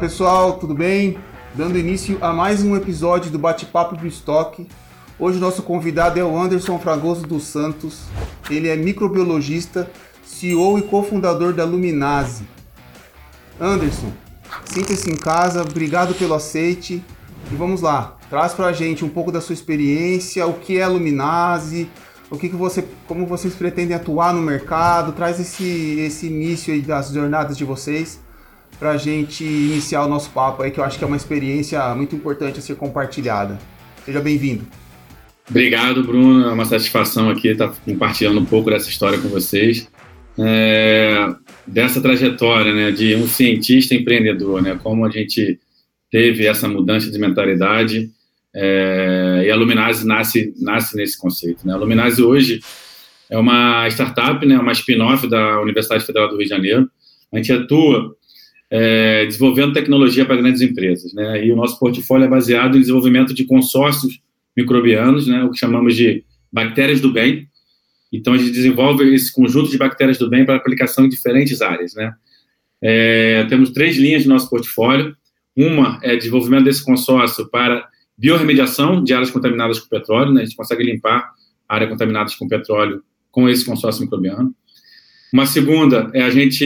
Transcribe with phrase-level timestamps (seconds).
[0.00, 1.18] pessoal, tudo bem?
[1.54, 4.66] Dando início a mais um episódio do Bate-Papo do Estoque.
[5.18, 8.04] Hoje o nosso convidado é o Anderson Fragoso dos Santos.
[8.48, 9.90] Ele é microbiologista,
[10.24, 12.44] CEO e cofundador da Luminase.
[13.60, 14.10] Anderson,
[14.64, 17.04] sinta-se em casa, obrigado pelo aceite
[17.52, 18.16] e vamos lá.
[18.30, 21.90] Traz pra gente um pouco da sua experiência, o que é a Luminase,
[22.30, 27.10] o que, que você, como vocês pretendem atuar no mercado, traz esse, esse início das
[27.10, 28.18] jornadas de vocês
[28.80, 31.94] para a gente iniciar o nosso papo aí, que eu acho que é uma experiência
[31.94, 33.58] muito importante a ser compartilhada.
[34.06, 34.66] Seja bem-vindo.
[35.50, 36.48] Obrigado, Bruno.
[36.48, 39.86] É uma satisfação aqui estar compartilhando um pouco dessa história com vocês.
[40.38, 41.28] É,
[41.66, 45.58] dessa trajetória né, de um cientista empreendedor, né, como a gente
[46.10, 48.10] teve essa mudança de mentalidade
[48.54, 51.66] é, e a Luminase nasce, nasce nesse conceito.
[51.66, 51.74] Né?
[51.74, 52.60] A Luminase hoje
[53.28, 56.90] é uma startup, né, uma spin-off da Universidade Federal do Rio de Janeiro.
[57.30, 58.16] A gente atua
[58.70, 61.12] é, desenvolvendo tecnologia para grandes empresas.
[61.12, 61.44] Né?
[61.44, 64.20] E o nosso portfólio é baseado em desenvolvimento de consórcios
[64.56, 67.48] microbianos, né, o que chamamos de bactérias do bem.
[68.12, 71.94] Então, a gente desenvolve esse conjunto de bactérias do bem para aplicação em diferentes áreas.
[71.94, 72.12] Né?
[72.82, 75.16] É, temos três linhas no nosso portfólio.
[75.56, 80.42] Uma é desenvolvimento desse consórcio para biorremediação de áreas contaminadas com petróleo, né?
[80.42, 81.30] a gente consegue limpar
[81.68, 84.54] áreas contaminadas com petróleo com esse consórcio microbiano.
[85.32, 86.64] Uma segunda é a gente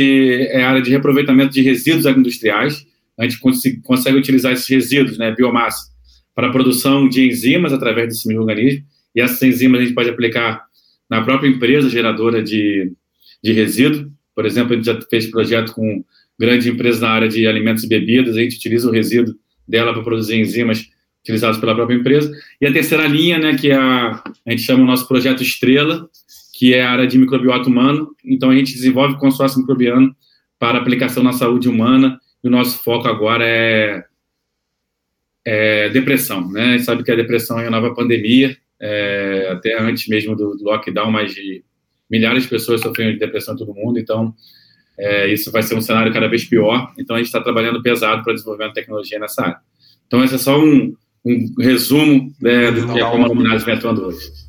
[0.51, 2.87] é a área de reaproveitamento de resíduos agroindustriais.
[3.19, 3.39] A gente
[3.83, 5.93] consegue utilizar esses resíduos, né, biomassa,
[6.35, 8.85] para a produção de enzimas através desse microorganismo.
[9.15, 10.65] E essas enzimas a gente pode aplicar
[11.09, 12.93] na própria empresa geradora de,
[13.43, 14.11] de resíduo.
[14.35, 16.05] Por exemplo, a gente já fez projeto com
[16.39, 18.37] grandes empresas na área de alimentos e bebidas.
[18.37, 19.35] A gente utiliza o resíduo
[19.69, 20.89] dela para produzir enzimas
[21.21, 22.31] utilizados pela própria empresa.
[22.61, 26.09] E a terceira linha, né, que é a, a gente chama o nosso projeto Estrela,
[26.55, 28.15] que é a área de microbiota humano.
[28.25, 30.15] Então, a gente desenvolve consórcio microbiano
[30.59, 32.19] para aplicação na saúde humana.
[32.43, 34.05] E o nosso foco agora é,
[35.45, 36.67] é depressão, né?
[36.67, 40.55] A gente sabe que a depressão é uma nova pandemia, é, até antes mesmo do,
[40.55, 41.65] do, lockdown, mais de
[42.09, 43.99] milhares de pessoas sofrendo de depressão em todo mundo.
[43.99, 44.33] Então,
[44.97, 46.93] é, isso vai ser um cenário cada vez pior.
[46.97, 49.59] Então, a gente está trabalhando pesado para desenvolver tecnologia nessa área.
[50.07, 53.75] Então, esse é só um, um resumo né, do que é como a Luminase vem
[53.75, 54.44] atuando hoje.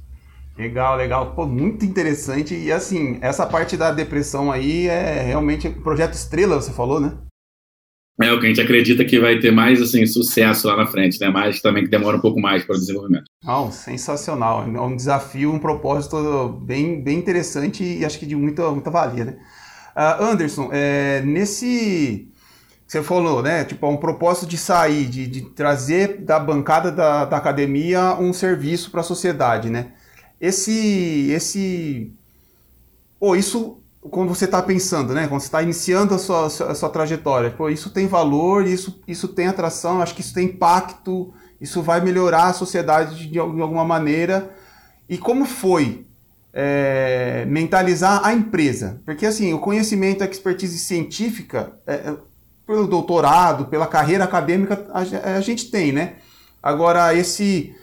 [0.57, 1.35] Legal, legal.
[1.35, 2.55] Pô, muito interessante.
[2.55, 7.17] E assim, essa parte da depressão aí é realmente projeto estrela, você falou, né?
[8.21, 11.19] É o que a gente acredita que vai ter mais assim sucesso lá na frente,
[11.19, 11.27] né?
[11.27, 13.25] Mas também que demora um pouco mais para o desenvolvimento.
[13.43, 14.63] Não, sensacional.
[14.63, 19.25] É um desafio, um propósito bem, bem interessante e acho que de muita, muita valia,
[19.25, 19.37] né?
[19.93, 22.31] Uh, Anderson, é, nesse
[22.87, 23.65] você falou, né?
[23.65, 28.31] Tipo, é um propósito de sair, de, de trazer da bancada da, da academia um
[28.31, 29.87] serviço para a sociedade, né?
[30.45, 32.13] Esse, esse,
[33.19, 35.27] pô, isso quando você está pensando, né?
[35.27, 39.27] Quando você está iniciando a sua, a sua trajetória, pô, isso tem valor, isso, isso
[39.27, 43.83] tem atração, acho que isso tem impacto, isso vai melhorar a sociedade de, de alguma
[43.83, 44.55] maneira.
[45.09, 46.05] E como foi
[46.53, 49.01] é, mentalizar a empresa?
[49.03, 52.13] Porque assim, o conhecimento, a expertise científica, é,
[52.67, 56.17] pelo doutorado, pela carreira acadêmica, a, a gente tem, né?
[56.61, 57.75] Agora, esse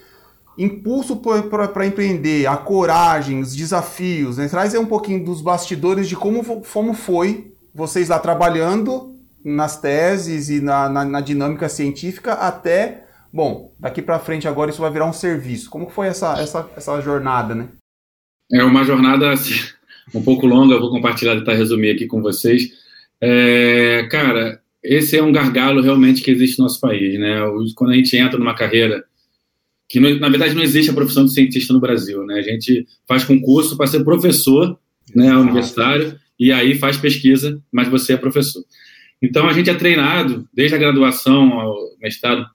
[0.63, 4.49] impulso para empreender, a coragem, os desafios, né?
[4.49, 10.49] traz aí um pouquinho dos bastidores de como, como foi vocês lá trabalhando nas teses
[10.51, 15.07] e na, na, na dinâmica científica até, bom, daqui para frente agora isso vai virar
[15.07, 15.69] um serviço.
[15.69, 17.69] Como foi essa, essa, essa jornada, né?
[18.53, 19.55] É uma jornada assim,
[20.15, 22.71] um pouco longa, vou compartilhar, tentar resumir aqui com vocês.
[23.21, 27.41] É, cara, esse é um gargalo realmente que existe no nosso país, né?
[27.75, 29.05] Quando a gente entra numa carreira
[29.93, 32.39] que na verdade não existe a profissão de cientista no Brasil, né?
[32.39, 34.79] A gente faz concurso para ser professor,
[35.15, 38.65] né, universitário, e aí faz pesquisa, mas você é professor.
[39.21, 42.47] Então a gente é treinado desde a graduação ao mestrado,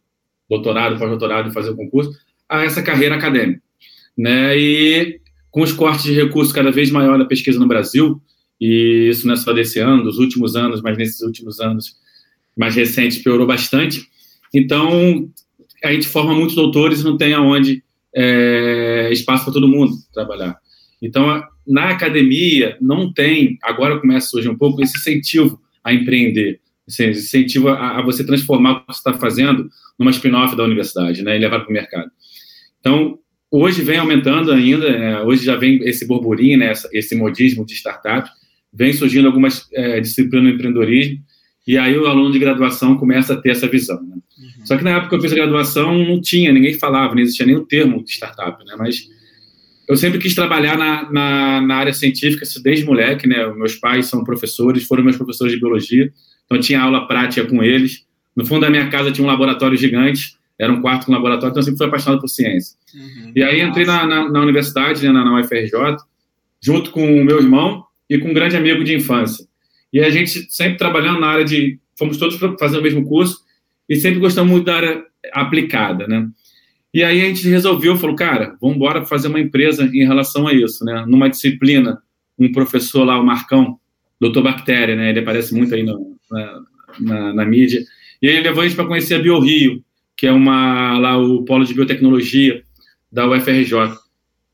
[0.49, 2.11] doutorado, pós-doutorado, fazer o concurso,
[2.49, 3.61] a essa carreira acadêmica,
[4.17, 4.57] né?
[4.57, 5.19] E
[5.51, 8.19] com os cortes de recursos cada vez maior da pesquisa no Brasil,
[8.59, 11.97] e isso não é só desse ano, dos últimos anos, mas nesses últimos anos
[12.57, 14.07] mais recente piorou bastante.
[14.51, 15.29] Então,
[15.83, 17.83] a gente forma muitos doutores e não tem aonde
[18.15, 20.57] é, espaço para todo mundo trabalhar.
[21.01, 26.59] Então, na academia, não tem, agora começa a surgir um pouco, esse incentivo a empreender,
[26.87, 29.69] esse incentivo a, a você transformar o que você está fazendo
[29.99, 32.09] numa spin-off da universidade né, e levar para o mercado.
[32.79, 33.19] Então,
[33.51, 38.29] hoje vem aumentando ainda, é, hoje já vem esse burburinho, né, esse modismo de startup,
[38.73, 41.19] vem surgindo algumas é, disciplinas no empreendedorismo,
[41.67, 44.01] e aí o aluno de graduação começa a ter essa visão.
[44.01, 44.15] Né?
[44.15, 44.65] Uhum.
[44.65, 47.45] Só que na época que eu fiz a graduação não tinha, ninguém falava, não existia
[47.45, 48.75] nem o termo de startup, né?
[48.77, 49.09] Mas
[49.87, 53.45] eu sempre quis trabalhar na, na, na, área científica desde moleque, né?
[53.53, 56.11] Meus pais são professores, foram meus professores de biologia,
[56.45, 60.37] então tinha aula prática com eles No fundo da minha casa tinha um laboratório gigante,
[60.57, 62.77] era um quarto com laboratório, então eu sempre fui apaixonado por ciência.
[62.95, 65.97] Uhum, e aí entrei na, na, na universidade, né, na, na UFRJ,
[66.61, 69.45] junto com o meu irmão e com um grande amigo de infância.
[69.97, 71.79] E a gente sempre trabalhando na área de.
[71.97, 73.39] Fomos todos fazer o mesmo curso
[73.89, 75.03] e sempre gostamos muito da área
[75.33, 76.29] aplicada, né?
[76.93, 80.53] E aí a gente resolveu, falou, cara, vamos embora fazer uma empresa em relação a
[80.53, 81.03] isso, né?
[81.07, 81.99] Numa disciplina,
[82.37, 83.79] um professor lá, o Marcão,
[84.21, 85.09] doutor Bactéria, né?
[85.09, 86.61] Ele aparece muito aí no, na,
[86.99, 87.83] na, na, mídia.
[88.21, 89.83] E ele levou a gente para conhecer a BioRio,
[90.15, 92.61] que é uma, lá o polo de biotecnologia
[93.11, 93.97] da UFRJ.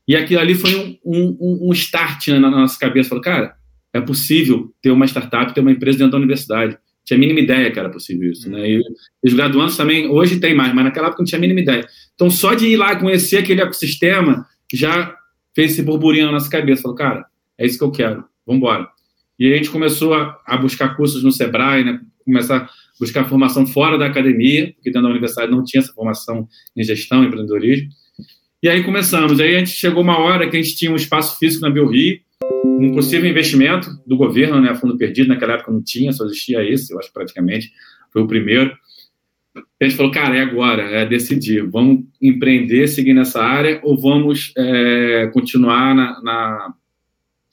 [0.08, 3.10] E aquilo ali foi um, um, um start né, na nossa cabeça.
[3.10, 3.54] Falou, cara,
[3.94, 6.76] é possível ter uma startup, ter uma empresa dentro da universidade.
[7.04, 8.68] Tinha a mínima ideia que era possível isso, né?
[8.68, 8.82] E
[9.22, 11.86] os graduandos também, hoje tem mais, mas naquela época não tinha a mínima ideia.
[12.14, 15.14] Então, só de ir lá conhecer aquele ecossistema, já
[15.54, 16.82] fez esse burburinho na nossa cabeça.
[16.82, 17.24] Falou, cara,
[17.56, 18.88] é isso que eu quero, vamos embora.
[19.38, 22.00] E a gente começou a, a, buscar cursos no Sebrae, né?
[22.24, 22.68] Começar a
[22.98, 27.22] buscar formação fora da academia, porque dentro da universidade não tinha essa formação em gestão,
[27.22, 27.90] empreendedorismo.
[28.60, 29.38] E aí começamos.
[29.38, 32.18] Aí a gente chegou uma hora que a gente tinha um espaço físico na BioRio,
[32.64, 36.92] um possível investimento do governo, né, fundo perdido, naquela época não tinha, só existia esse,
[36.92, 37.70] eu acho praticamente,
[38.12, 38.74] foi o primeiro.
[39.80, 44.52] A gente falou, cara, é agora, é decidir, vamos empreender, seguir nessa área ou vamos
[44.56, 46.74] é, continuar na, na,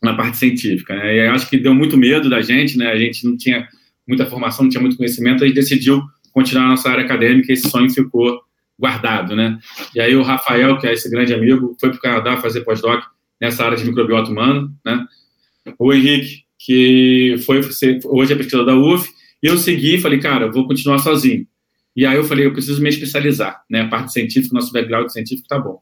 [0.02, 1.16] na, parte científica, né?
[1.18, 3.68] E acho que deu muito medo da gente, né, a gente não tinha
[4.08, 7.70] muita formação, não tinha muito conhecimento, a gente decidiu continuar nossa área acadêmica e esse
[7.70, 8.42] sonho ficou
[8.80, 9.60] guardado, né?
[9.94, 13.04] E aí o Rafael, que é esse grande amigo, foi para o Canadá fazer pós-doc
[13.42, 15.04] nessa área de microbiota humano, né?
[15.80, 17.60] O Henrique, que foi
[18.06, 19.10] hoje é pesquisador da UF,
[19.42, 21.48] e eu segui e falei, cara, vou continuar sozinho.
[21.96, 23.82] E aí eu falei, eu preciso me especializar, né?
[23.82, 25.80] A parte científica, nosso background científico tá bom.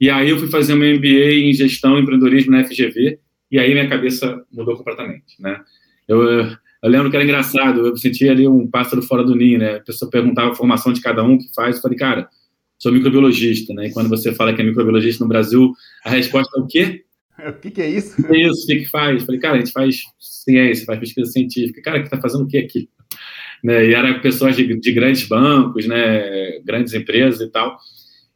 [0.00, 3.18] E aí eu fui fazer uma MBA em gestão e empreendedorismo na FGV,
[3.50, 5.60] e aí minha cabeça mudou completamente, né?
[6.06, 9.76] Eu, eu lembro que era engraçado, eu sentia ali um pássaro fora do ninho, né?
[9.76, 12.28] A pessoa perguntava a formação de cada um que faz, eu falei, cara,
[12.80, 13.88] sou microbiologista, né?
[13.88, 15.72] E quando você fala que é microbiologista no Brasil,
[16.04, 17.04] a resposta é o quê?
[17.40, 18.20] O que, que é isso?
[18.20, 18.64] O que é isso?
[18.64, 19.22] O que, que faz?
[19.22, 21.80] Falei, cara, a gente faz ciência, faz pesquisa científica.
[21.80, 22.86] Cara, que está fazendo o que aqui?
[23.64, 23.86] Né?
[23.86, 26.60] E era pessoas de, de, grandes bancos, né?
[26.66, 27.78] Grandes empresas e tal.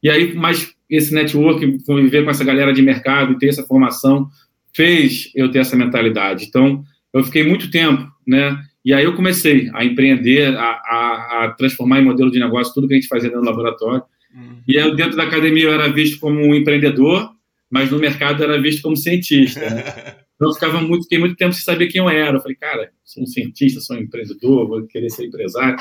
[0.02, 4.26] E aí, mais esse network, conviver com essa galera de mercado e ter essa formação,
[4.74, 6.46] fez eu ter essa mentalidade.
[6.46, 6.82] Então,
[7.12, 8.58] eu fiquei muito tempo, né?
[8.84, 12.88] E aí eu comecei a empreender, a, a, a transformar em modelo de negócio tudo
[12.88, 14.02] que a gente fazia no laboratório.
[14.34, 14.60] Uhum.
[14.66, 17.30] E eu, dentro da academia, eu era visto como um empreendedor,
[17.70, 19.60] mas no mercado era visto como cientista.
[19.60, 19.84] Né?
[20.34, 22.36] Então, eu ficava muito, fiquei muito tempo sem saber quem eu era.
[22.36, 25.76] Eu falei, cara, sou um cientista, sou um empreendedor, vou querer ser empresário.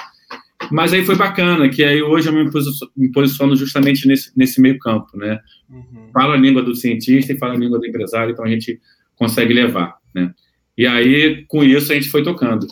[0.72, 4.62] Mas aí foi bacana, que aí hoje eu me posiciono, me posiciono justamente nesse, nesse
[4.62, 5.40] meio campo, né?
[5.68, 6.10] Uhum.
[6.14, 8.80] Fala a língua do cientista e fala a língua do empresário, então a gente
[9.16, 10.34] consegue levar, né?
[10.78, 12.68] E aí, com isso, a gente foi tocando.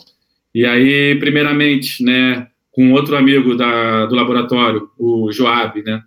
[0.54, 6.02] E aí, primeiramente, né, com outro amigo da, do laboratório, o Joab, né?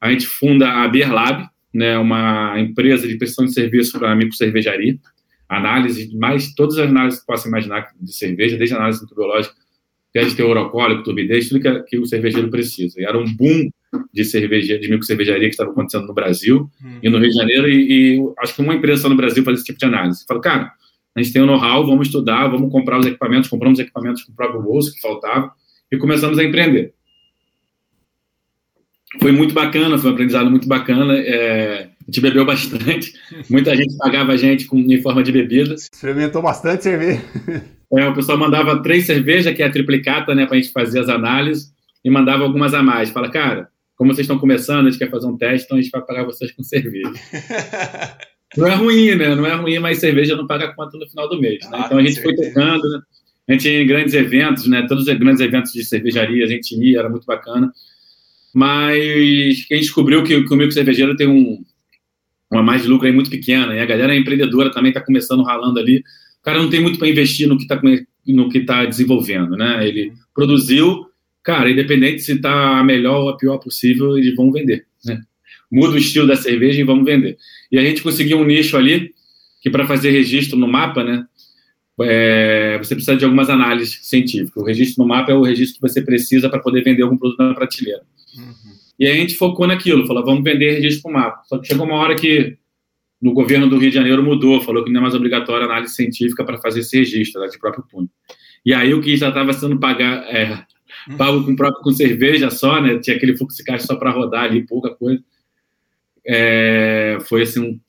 [0.00, 4.96] A gente funda a Beer Lab, né, uma empresa de prestação de serviço para microcervejaria,
[5.48, 9.54] análise de mais todas as análises que possa imaginar de cerveja, desde análise microbiológica,
[10.12, 13.00] teste teor alcoólico, turbidez, tudo que, que, o cervejeiro precisa.
[13.00, 13.68] E era um boom
[14.12, 16.98] de cerveja, de microcervejaria que estava acontecendo no Brasil hum.
[17.02, 19.58] e no Rio de Janeiro, e, e, acho que uma empresa só no Brasil faz
[19.58, 20.24] esse tipo de análise.
[20.26, 20.72] Fala, cara,
[21.16, 24.32] a gente tem o um know-how, vamos estudar, vamos comprar os equipamentos, compramos equipamentos com
[24.32, 25.52] o próprio bolso que faltava,
[25.90, 26.94] e começamos a empreender.
[29.20, 31.16] Foi muito bacana, foi um aprendizado muito bacana.
[31.16, 33.14] É, a gente bebeu bastante,
[33.48, 35.74] muita gente pagava a gente com, em forma de bebida.
[35.74, 37.22] Experimentou bastante cerveja.
[37.96, 40.98] É, o pessoal mandava três cervejas, que é a triplicata, né, para a gente fazer
[40.98, 41.72] as análises,
[42.04, 43.10] e mandava algumas a mais.
[43.10, 45.92] Fala, cara, como vocês estão começando, a gente quer fazer um teste, então a gente
[45.92, 47.12] vai pagar vocês com cerveja.
[48.56, 49.34] não é ruim, né?
[49.36, 51.62] Não é ruim, mas cerveja não paga conta no final do mês.
[51.70, 51.70] Né?
[51.72, 53.00] Ah, então a gente foi tocando, né?
[53.48, 54.86] A gente ia em grandes eventos, né?
[54.88, 57.72] Todos os grandes eventos de cervejaria a gente ia, era muito bacana.
[58.54, 61.62] Mas quem descobriu que, que o micro cervejeiro tem um,
[62.50, 65.78] uma margem de lucro aí muito pequena, e a galera empreendedora também está começando ralando
[65.78, 65.98] ali.
[65.98, 67.80] O cara não tem muito para investir no que está
[68.26, 69.86] no que tá desenvolvendo, né?
[69.86, 71.06] Ele produziu,
[71.42, 75.20] cara, independente se está a melhor ou a pior possível, eles vão vender, né?
[75.70, 77.36] Muda o estilo da cerveja e vamos vender.
[77.70, 79.12] E a gente conseguiu um nicho ali
[79.60, 81.26] que para fazer registro no mapa, né?
[82.02, 84.56] É, você precisa de algumas análises científicas.
[84.56, 87.38] O registro no mapa é o registro que você precisa para poder vender algum produto
[87.38, 88.02] na prateleira.
[88.36, 88.74] Uhum.
[88.98, 91.42] E aí a gente focou naquilo, falou, vamos vender registro para o mapa.
[91.44, 92.56] Só que chegou uma hora que
[93.22, 96.44] no governo do Rio de Janeiro mudou, falou que não é mais obrigatória análise científica
[96.44, 98.08] para fazer esse registro né, de próprio punho.
[98.66, 100.64] E aí o que já estava sendo pagar, é,
[101.08, 101.16] uhum.
[101.16, 102.98] pago com, próprio, com cerveja só, né?
[102.98, 105.22] Tinha aquele fluxo de caixa só para rodar ali, pouca coisa.
[106.26, 107.80] É, foi assim um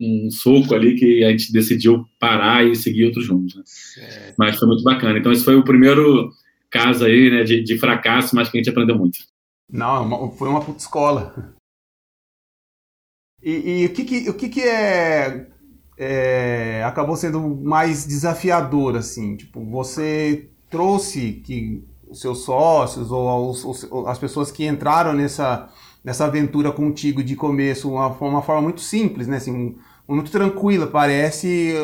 [0.00, 3.54] um, soco ali que a gente decidiu parar e seguir outros rumos.
[3.54, 3.62] Né?
[4.38, 5.18] Mas foi muito bacana.
[5.18, 6.30] Então, esse foi o primeiro
[6.70, 9.18] casa aí, né, de, de fracasso, mas que a gente aprendeu muito.
[9.70, 11.54] Não, foi uma puta escola.
[13.42, 15.46] E, e, o que, que o que, que é,
[15.98, 19.36] é, acabou sendo mais desafiador, assim?
[19.36, 25.72] Tipo, você trouxe que os seus sócios ou os, os, as pessoas que entraram nessa,
[26.04, 29.36] nessa aventura contigo de começo, uma, uma forma muito simples, né?
[29.36, 29.76] Assim,
[30.08, 31.74] muito tranquila, parece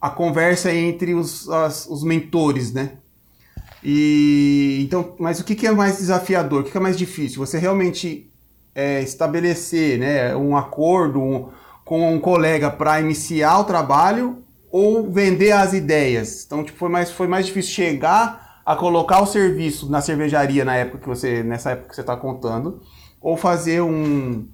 [0.00, 2.92] a conversa entre os, as, os mentores, né?
[3.82, 6.60] E então, mas o que, que é mais desafiador?
[6.60, 7.44] O que, que é mais difícil?
[7.44, 8.30] Você realmente
[8.74, 11.48] é, estabelecer, né, um acordo um,
[11.84, 16.44] com um colega para iniciar o trabalho ou vender as ideias?
[16.44, 20.74] Então, tipo, foi mais foi mais difícil chegar a colocar o serviço na cervejaria na
[20.76, 22.82] época que você nessa época que você está contando,
[23.20, 24.46] ou fazer um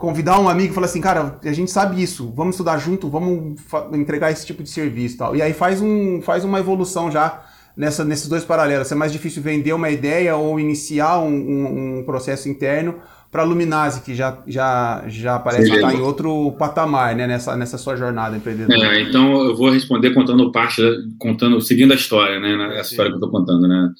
[0.00, 3.60] convidar um amigo e falar assim, cara, a gente sabe isso, vamos estudar junto, vamos
[3.92, 5.36] entregar esse tipo de serviço e tal.
[5.36, 7.42] E aí faz, um, faz uma evolução já
[7.76, 8.90] nessa, nesses dois paralelos.
[8.90, 12.94] É mais difícil vender uma ideia ou iniciar um, um, um processo interno
[13.30, 17.78] para a Luminase, que já, já, já parece estar em outro patamar, né, nessa, nessa
[17.78, 18.96] sua jornada empreendedora.
[18.96, 20.82] É, então eu vou responder contando parte,
[21.18, 23.90] contando, seguindo a história, né, essa história que eu estou contando, né.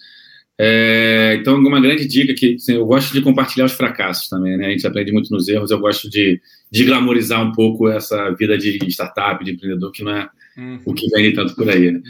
[0.62, 4.67] É, então, uma grande dica que assim, eu gosto de compartilhar os fracassos também, né?
[4.67, 5.71] A gente aprende muito nos erros.
[5.71, 6.38] Eu gosto de,
[6.71, 10.79] de glamorizar um pouco essa vida de startup, de empreendedor, que não é uhum.
[10.85, 11.90] o que vem tanto por aí.
[11.90, 12.02] Né?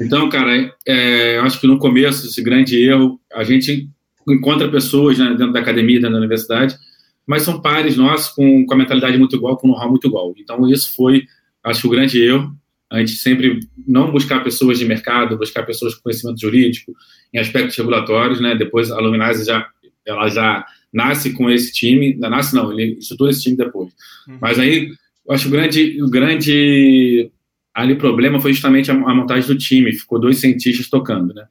[0.00, 3.90] Então, cara, é, eu acho que no começo, esse grande erro, a gente
[4.26, 6.78] encontra pessoas né, dentro da academia, dentro da universidade,
[7.26, 10.32] mas são pares nossos com, com a mentalidade muito igual, com know-how muito igual.
[10.38, 11.24] Então, isso foi,
[11.62, 12.56] acho que, o grande erro
[12.90, 16.92] a gente sempre não buscar pessoas de mercado, buscar pessoas com conhecimento jurídico,
[17.32, 18.54] em aspectos regulatórios, né?
[18.54, 19.68] Depois a Luminase já
[20.06, 23.92] ela já nasce com esse time, não nasce não, ele estrutura esse time depois.
[24.26, 24.38] Uhum.
[24.40, 24.88] Mas aí,
[25.26, 27.30] eu acho que o grande, o grande
[27.74, 31.44] ali problema foi justamente a, a, montagem do time, ficou dois cientistas tocando, né?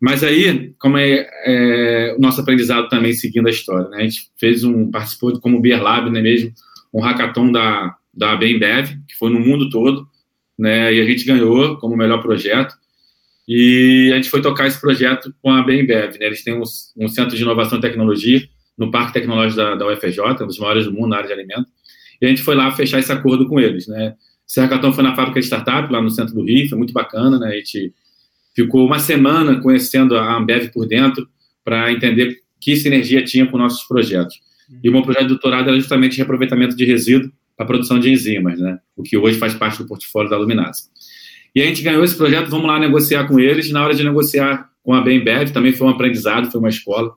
[0.00, 3.98] Mas aí, como é, é, o nosso aprendizado também seguindo a história, né?
[3.98, 6.52] A gente fez um, participou como Beer Lab, né mesmo,
[6.92, 10.08] um hackathon da, da Bembev, que foi no mundo todo,
[10.62, 10.94] né?
[10.94, 12.76] E a gente ganhou como melhor projeto.
[13.48, 16.26] E a gente foi tocar esse projeto com a BMBev, né?
[16.26, 16.62] Eles têm um,
[16.96, 18.40] um, centro de inovação e tecnologia
[18.78, 21.66] no Parque Tecnológico da, da UFRJ, um dos maiores do mundo na área de alimento.
[22.20, 24.14] E a gente foi lá fechar esse acordo com eles, né?
[24.48, 27.40] Esse hackathon foi na fábrica de startup, lá no centro do Rio, foi muito bacana,
[27.40, 27.48] né?
[27.48, 27.92] A gente
[28.54, 31.28] ficou uma semana conhecendo a Ambev por dentro
[31.64, 34.36] para entender que sinergia tinha com nossos projetos.
[34.82, 38.10] E o meu projeto de doutorado era justamente reaproveitamento de resíduo para a produção de
[38.10, 38.78] enzimas, né?
[38.96, 40.84] O que hoje faz parte do portfólio da Luminase.
[41.54, 43.70] E a gente ganhou esse projeto, vamos lá negociar com eles.
[43.70, 47.14] Na hora de negociar com a Bembev, também foi um aprendizado, foi uma escola,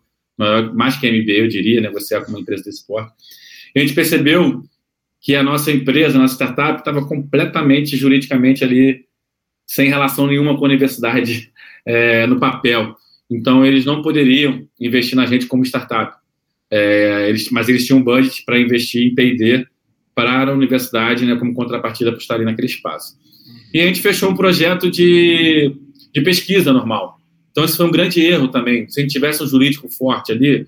[0.73, 3.13] mais que a MBA, eu diria, negociar com uma empresa desse porte.
[3.73, 4.61] E a gente percebeu
[5.21, 9.05] que a nossa empresa, a nossa startup, estava completamente juridicamente ali,
[9.65, 11.51] sem relação nenhuma com a universidade
[11.85, 12.95] é, no papel.
[13.31, 16.15] Então, eles não poderiam investir na gente como startup.
[16.69, 19.65] É, eles, mas eles tinham um budget para investir em P&D
[20.15, 23.17] para a universidade, né, como contrapartida para estar ali naquele espaço.
[23.73, 25.75] E a gente fechou um projeto de,
[26.13, 27.19] de pesquisa normal.
[27.51, 28.89] Então, esse foi um grande erro também.
[28.89, 30.65] Se a gente tivesse um jurídico forte ali,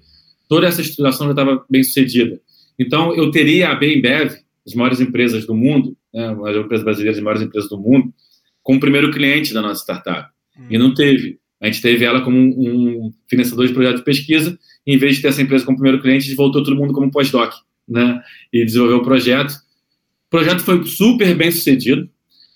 [0.49, 2.39] toda essa estruturação já estava bem sucedida.
[2.77, 4.35] Então, eu teria a Bembev,
[4.65, 8.13] as maiores empresas do mundo, né, as empresas brasileiras, as maiores empresas do mundo,
[8.61, 10.29] como primeiro cliente da nossa startup.
[10.59, 10.65] Hum.
[10.69, 11.39] E não teve.
[11.61, 15.15] A gente teve ela como um, um financiador de projeto de pesquisa, e em vez
[15.15, 17.53] de ter essa empresa como primeiro cliente, a gente voltou todo mundo como pós-doc,
[17.87, 18.21] né?
[18.51, 19.51] E desenvolveu o projeto.
[19.51, 22.09] O projeto foi super bem sucedido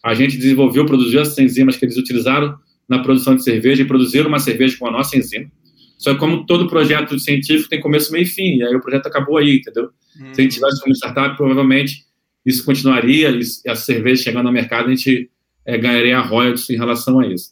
[0.04, 2.58] a gente desenvolveu, produziu essas enzimas que eles utilizaram
[2.90, 5.50] na produção de cerveja e produziram uma cerveja com a nossa enzima.
[5.98, 9.06] Só que como todo projeto científico tem começo, meio e fim, e aí o projeto
[9.06, 9.90] acabou aí, entendeu?
[10.34, 12.04] Se a gente tivesse como startup, provavelmente
[12.44, 15.30] isso continuaria, e a cerveja chegando ao mercado, a gente
[15.64, 17.52] é, ganharia royalties em relação a isso.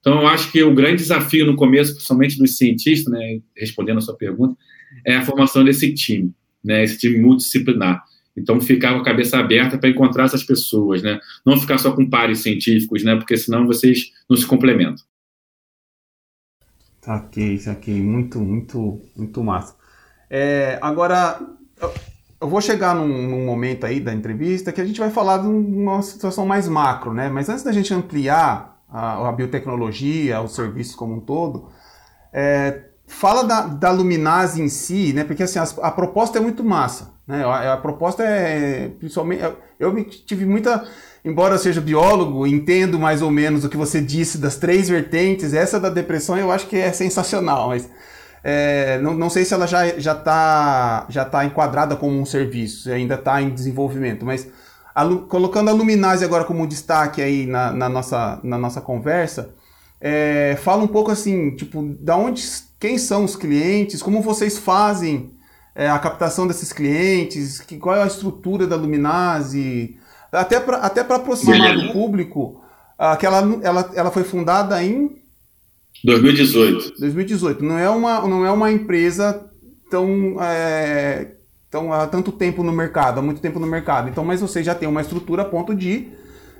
[0.00, 4.00] Então, eu acho que o grande desafio no começo, principalmente dos cientistas, né, respondendo a
[4.00, 4.56] sua pergunta,
[5.06, 6.32] é a formação desse time,
[6.64, 8.02] né, esse time multidisciplinar.
[8.36, 11.20] Então, ficar com a cabeça aberta para encontrar essas pessoas, né?
[11.46, 13.14] Não ficar só com pares científicos, né?
[13.14, 15.04] Porque senão vocês não se complementam.
[17.00, 18.02] Saquei, saquei.
[18.02, 19.76] Muito, muito, muito massa.
[20.28, 21.38] É, agora,
[22.40, 25.46] eu vou chegar num, num, momento aí da entrevista que a gente vai falar de
[25.46, 27.28] uma situação mais macro, né?
[27.28, 31.68] Mas antes da gente ampliar a, a biotecnologia, os serviços como um todo,
[32.32, 32.82] é,
[33.14, 35.24] fala da, da Luminase em si, né?
[35.24, 37.12] Porque assim, a, a proposta é muito massa.
[37.26, 37.44] Né?
[37.44, 39.42] A, a proposta é, principalmente,
[39.78, 40.84] eu tive muita,
[41.24, 45.54] embora eu seja biólogo, entendo mais ou menos o que você disse das três vertentes.
[45.54, 47.88] Essa da depressão eu acho que é sensacional, mas
[48.42, 52.90] é, não, não sei se ela já já está já tá enquadrada como um serviço,
[52.90, 54.46] ainda está em desenvolvimento, mas
[54.94, 59.54] a, colocando a Luminase agora como destaque aí na, na, nossa, na nossa conversa,
[60.00, 62.42] é, fala um pouco assim, tipo, da onde,
[62.78, 65.32] quem são os clientes, como vocês fazem
[65.74, 69.96] é, a captação desses clientes, que, qual é a estrutura da Luminase,
[70.30, 72.62] até para até aproximar do público,
[72.98, 75.22] ah, que ela, ela, ela foi fundada em
[76.04, 77.00] 2018.
[77.00, 77.64] 2018.
[77.64, 79.50] Não é uma, não é uma empresa
[79.90, 81.32] tão, é,
[81.70, 84.08] tão há tanto tempo no mercado, há muito tempo no mercado.
[84.08, 86.08] Então, mas você já tem uma estrutura a ponto de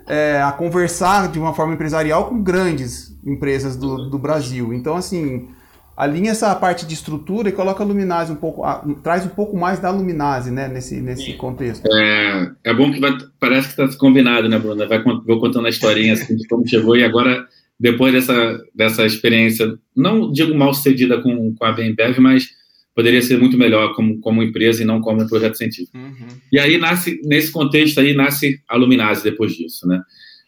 [0.07, 4.73] é, a conversar de uma forma empresarial com grandes empresas do, do Brasil.
[4.73, 5.49] Então, assim,
[5.97, 9.57] alinha essa parte de estrutura e coloca a Luminase um pouco, a, traz um pouco
[9.57, 11.87] mais da Luminase, né, nesse, nesse contexto.
[11.87, 14.87] É, é bom que vai, parece que está combinado, né, Bruna?
[14.87, 17.47] Vai, vou contando a historinha assim, de como chegou e agora,
[17.79, 22.49] depois dessa, dessa experiência, não digo mal sucedida com, com a BMBev, mas
[22.95, 25.97] poderia ser muito melhor como, como empresa e não como projeto científico.
[25.97, 26.29] Uhum.
[26.53, 30.01] E aí nasce, nesse contexto aí, nasce a Luminase depois disso, né?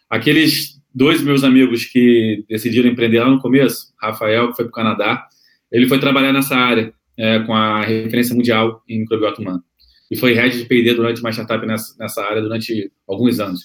[0.08, 4.74] Aqueles dois meus amigos que decidiram empreender lá no começo, Rafael, que foi para o
[4.74, 5.26] Canadá,
[5.70, 9.62] ele foi trabalhar nessa área é, com a referência mundial em microbiota humana.
[10.10, 13.60] E foi head de P&D durante uma startup nessa, nessa área durante alguns anos.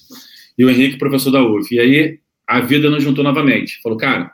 [0.57, 1.73] E o Henrique, professor da UF.
[1.73, 3.79] E aí a vida nos juntou novamente.
[3.81, 4.31] Falou, cara,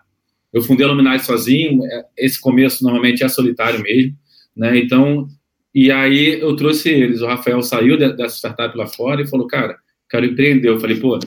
[0.54, 4.16] eu fundei a Luminase sozinho, é, esse começo normalmente é solitário mesmo,
[4.56, 4.78] né?
[4.78, 5.28] Então,
[5.74, 7.22] e aí eu trouxe eles.
[7.22, 9.78] O Rafael saiu dessa startup lá fora e falou, cara,
[10.10, 10.70] quero empreender.
[10.70, 11.20] Eu falei, pô,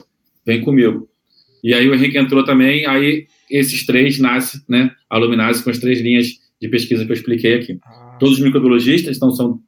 [0.45, 1.07] vem comigo.
[1.63, 5.79] E aí o Henrique entrou também, aí esses três nascem, né, a Luminase com as
[5.79, 6.27] três linhas
[6.61, 7.79] de pesquisa que eu expliquei aqui.
[7.83, 8.17] Ah.
[8.19, 9.59] Todos os microbiologistas, então são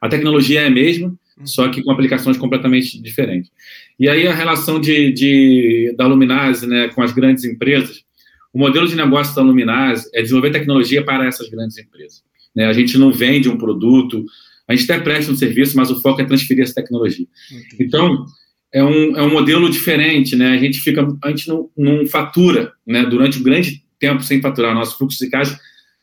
[0.00, 1.46] a tecnologia é a mesma, uhum.
[1.46, 3.50] só que com aplicações completamente diferentes.
[3.98, 8.04] E aí a relação de, de da Luminase, né, com as grandes empresas,
[8.52, 12.22] o modelo de negócio da Luminase é desenvolver tecnologia para essas grandes empresas.
[12.54, 12.66] Né?
[12.66, 14.24] A gente não vende um produto,
[14.66, 17.26] a gente até presta um serviço, mas o foco é transferir essa tecnologia.
[17.50, 17.84] Entendi.
[17.84, 18.26] Então,
[18.72, 20.52] é um, é um modelo diferente, né?
[20.52, 23.04] A gente fica, a gente não, não fatura, né?
[23.04, 25.58] Durante um grande tempo sem faturar, nosso fluxo de caixa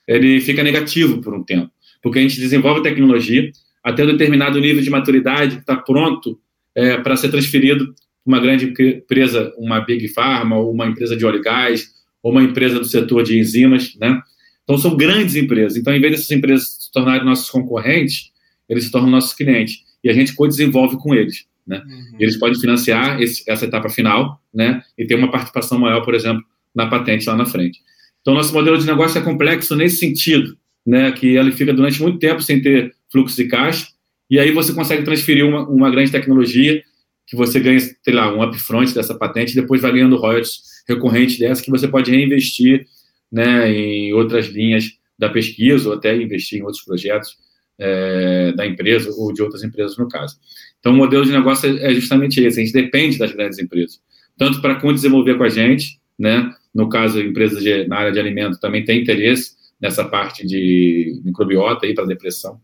[0.08, 1.69] ele fica negativo por um tempo,
[2.01, 3.51] porque a gente desenvolve tecnologia
[3.88, 6.38] até um determinado nível de maturidade está pronto
[6.75, 11.25] é, para ser transferido para uma grande empresa, uma big pharma, ou uma empresa de
[11.25, 11.88] óleo e gás,
[12.21, 14.21] ou uma empresa do setor de enzimas, né?
[14.63, 15.77] Então são grandes empresas.
[15.77, 18.30] Então, em vez dessas empresas se tornarem nossos concorrentes,
[18.67, 21.45] eles se tornam nossos clientes e a gente co-desenvolve com eles.
[21.67, 21.84] Né?
[21.86, 22.17] Uhum.
[22.19, 24.82] eles podem financiar esse, essa etapa final né?
[24.97, 27.80] e ter uma participação maior, por exemplo, na patente lá na frente.
[28.21, 31.12] Então, nosso modelo de negócio é complexo nesse sentido, né?
[31.12, 33.88] que ele fica durante muito tempo sem ter fluxo de caixa,
[34.30, 36.82] e aí você consegue transferir uma, uma grande tecnologia
[37.25, 41.38] que você ganha, sei lá, um upfront dessa patente, e depois vai ganhando royalties recorrentes
[41.38, 42.86] dessa que você pode reinvestir
[43.32, 47.36] né, em outras linhas da pesquisa ou até investir em outros projetos
[47.79, 50.37] é, da empresa ou de outras empresas, no caso.
[50.79, 53.99] Então, o modelo de negócio é justamente esse, a gente depende das grandes empresas,
[54.37, 56.51] tanto para desenvolver com a gente, né?
[56.77, 61.87] no caso, empresas de, na área de alimento também tem interesse nessa parte de microbiota
[61.87, 62.61] aí para depressão.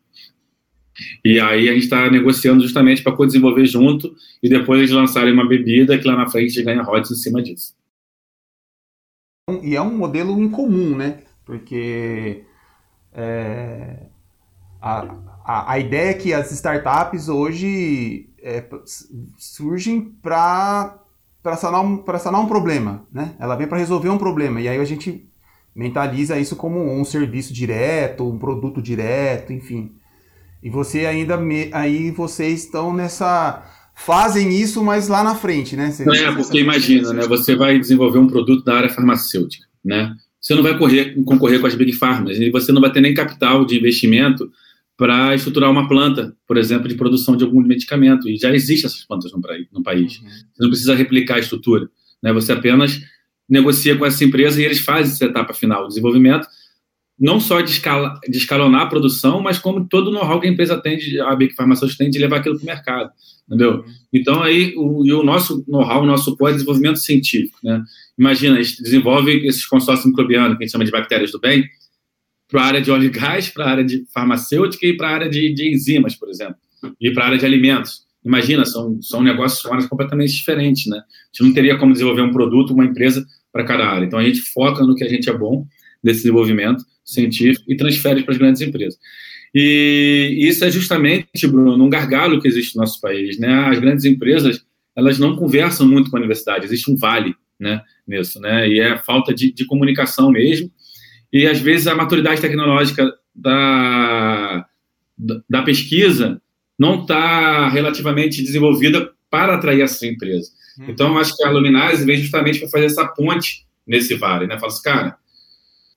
[1.26, 5.47] E aí a gente está negociando justamente para co-desenvolver junto e depois eles lançarem uma
[5.47, 7.73] bebida que lá na frente ganha royalties em cima disso.
[9.63, 11.23] E é um modelo incomum, né?
[11.43, 12.43] Porque
[13.12, 13.97] é,
[14.84, 18.65] a, a, ideia é que as startups hoje é,
[19.38, 21.00] surgem para
[21.58, 23.34] sanar, um, sanar um problema, né?
[23.39, 24.60] Ela vem para resolver um problema.
[24.60, 25.26] E aí a gente
[25.74, 29.93] mentaliza isso como um serviço direto, um produto direto, enfim.
[30.62, 33.63] E você ainda me, aí vocês estão nessa
[33.96, 35.91] fazem isso, mas lá na frente, né?
[35.91, 37.28] Você, é, porque imagina, né?
[37.28, 40.13] Você vai desenvolver um produto da área farmacêutica, né?
[40.41, 43.13] Você não vai correr, concorrer com as big pharmas e você não vai ter nem
[43.13, 44.52] capital de investimento
[44.98, 48.30] para estruturar uma planta, por exemplo, de produção de algum medicamento.
[48.30, 50.20] E já existem essas plantas no, no país.
[50.20, 50.30] Uhum.
[50.30, 51.90] Você não precisa replicar a estrutura.
[52.22, 52.32] Né?
[52.34, 53.02] Você apenas
[53.50, 56.48] negocia com essa empresa e eles fazem essa etapa final, o desenvolvimento,
[57.20, 60.50] não só de, escala, de escalonar a produção, mas como todo o know-how que a
[60.50, 63.12] empresa tem, de, a Big Farmacêutica tem de levar aquilo para o mercado,
[63.48, 63.76] entendeu?
[63.76, 63.86] Uhum.
[64.12, 67.84] Então, aí, o, e o nosso know-how, o nosso é desenvolvimento científico, né?
[68.18, 71.64] Imagina, a gente desenvolve esses consórcios microbianos, que a gente chama de bactérias do bem,
[72.54, 75.12] para a área de óleo e gás, para a área de farmacêutica e para a
[75.12, 76.56] área de, de, enzimas, por exemplo,
[77.02, 78.04] e para a área de alimentos.
[78.24, 80.98] Imagina, são, são negócios áreas completamente diferentes, né?
[80.98, 81.02] A
[81.34, 84.06] gente não teria como desenvolver um produto, uma empresa para cada área.
[84.06, 85.66] Então a gente foca no que a gente é bom
[86.04, 89.00] desse desenvolvimento científico e transfere para as grandes empresas.
[89.54, 93.52] E isso é justamente, Bruno, um gargalo que existe no nosso país, né?
[93.66, 94.63] As grandes empresas,
[94.96, 98.70] elas não conversam muito com a universidade, existe um vale, né, nisso, né?
[98.70, 100.72] E é falta de, de comunicação mesmo
[101.34, 104.65] e às vezes a maturidade tecnológica da,
[105.50, 106.39] da pesquisa
[106.78, 110.52] não está relativamente desenvolvida para atrair essa empresa.
[110.78, 110.86] Uhum.
[110.89, 114.60] Então, acho que a Luminase vem justamente para fazer essa ponte nesse vale, né?
[114.60, 115.17] Fala assim, cara,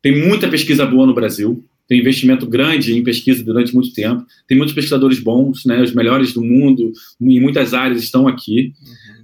[0.01, 4.57] tem muita pesquisa boa no Brasil, tem investimento grande em pesquisa durante muito tempo, tem
[4.57, 5.83] muitos pesquisadores bons, né?
[5.83, 8.73] Os melhores do mundo em muitas áreas estão aqui.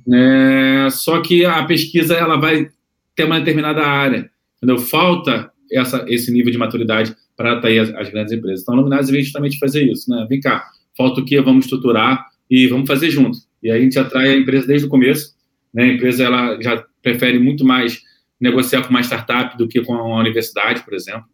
[0.06, 0.14] Uhum.
[0.14, 2.68] É, só que a pesquisa ela vai
[3.16, 4.78] ter uma determinada área, entendeu?
[4.78, 8.62] Falta essa, esse nível de maturidade para atrair as, as, grandes empresas.
[8.62, 10.26] Então, a Luminase vem justamente fazer isso, né?
[10.28, 10.64] Vem cá,
[10.96, 11.40] falta o que?
[11.40, 13.38] Vamos estruturar e vamos fazer junto.
[13.62, 15.34] E aí a gente atrai a empresa desde o começo,
[15.72, 15.84] né?
[15.84, 18.00] A empresa ela já prefere muito mais
[18.40, 21.24] negociar com uma startup do que com a universidade, por exemplo.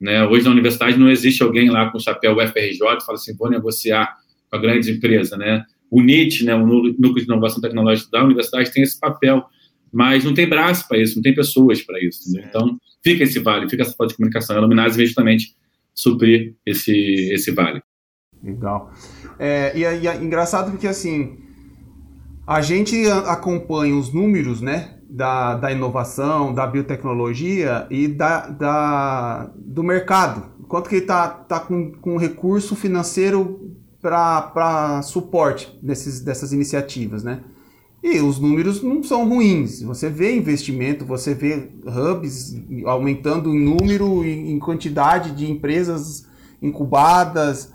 [0.00, 0.24] Né?
[0.24, 3.48] Hoje na universidade não existe alguém lá com o chapéu UFRJ que fala assim, vou
[3.48, 4.14] negociar
[4.50, 5.64] com a grande empresa, né?
[5.90, 9.44] O NIT, né, o Núcleo de Inovação Tecnológica da universidade, tem esse papel,
[9.92, 12.20] mas não tem braço para isso, não tem pessoas para isso.
[12.38, 14.56] Então, fica esse vale, fica essa falta de comunicação.
[14.56, 15.56] A Luminase veio justamente
[15.94, 16.92] suprir esse,
[17.32, 17.80] esse vale.
[18.42, 18.92] Legal.
[19.38, 21.38] É, e, e é engraçado porque, assim,
[22.46, 29.82] a gente acompanha os números, né, da, da inovação, da biotecnologia e da, da, do
[29.82, 30.54] mercado.
[30.68, 37.40] Quanto que ele está tá com, com recurso financeiro para suporte desses, dessas iniciativas, né?
[38.08, 39.82] E os números não são ruins.
[39.82, 46.24] Você vê investimento, você vê hubs aumentando em número e em quantidade de empresas
[46.62, 47.72] incubadas.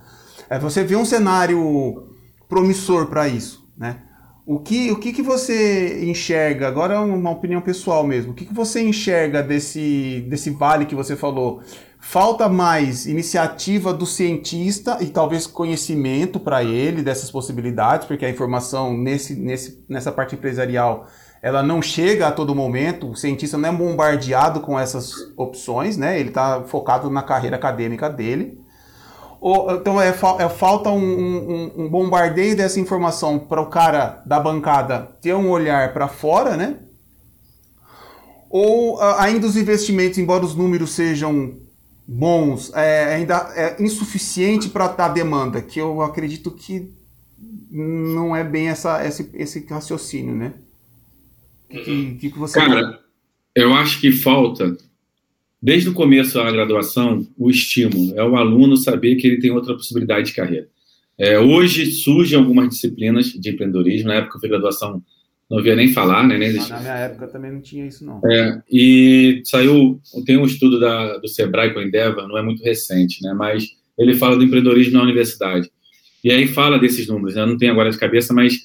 [0.50, 2.16] É, você vê um cenário
[2.48, 4.04] promissor para isso, né?
[4.46, 8.46] O que, o que, que você enxerga, agora é uma opinião pessoal mesmo, o que,
[8.46, 11.62] que você enxerga desse, desse vale que você falou?
[12.04, 18.98] Falta mais iniciativa do cientista e talvez conhecimento para ele dessas possibilidades, porque a informação
[18.98, 21.08] nesse, nesse, nessa parte empresarial
[21.44, 26.20] ela não chega a todo momento, o cientista não é bombardeado com essas opções, né?
[26.20, 28.60] ele está focado na carreira acadêmica dele.
[29.40, 34.40] Ou, então é, é falta um, um, um, bombardeio dessa informação para o cara da
[34.40, 36.78] bancada ter um olhar para fora, né?
[38.50, 41.56] Ou ainda os investimentos, embora os números sejam
[42.08, 46.92] bons, é, ainda é insuficiente para a demanda, que eu acredito que
[47.70, 50.54] não é bem essa, esse, esse raciocínio, né?
[51.70, 53.00] Que, que, que você Cara,
[53.56, 54.76] eu acho que falta
[55.62, 59.76] desde o começo da graduação, o estímulo é o aluno saber que ele tem outra
[59.76, 60.68] possibilidade de carreira.
[61.18, 65.04] É, hoje surgem algumas disciplinas de empreendedorismo, na época eu fiz graduação,
[65.52, 66.38] não havia nem falar, né?
[66.38, 68.22] Nem na minha época também não tinha isso, não.
[68.26, 72.64] É, e saiu, tem um estudo da, do Sebrae com a Endeavor, não é muito
[72.64, 73.34] recente, né?
[73.34, 73.66] Mas
[74.00, 75.70] ele fala do empreendedorismo na universidade.
[76.24, 77.46] E aí fala desses números, né?
[77.46, 78.60] não tenho agora de cabeça, mas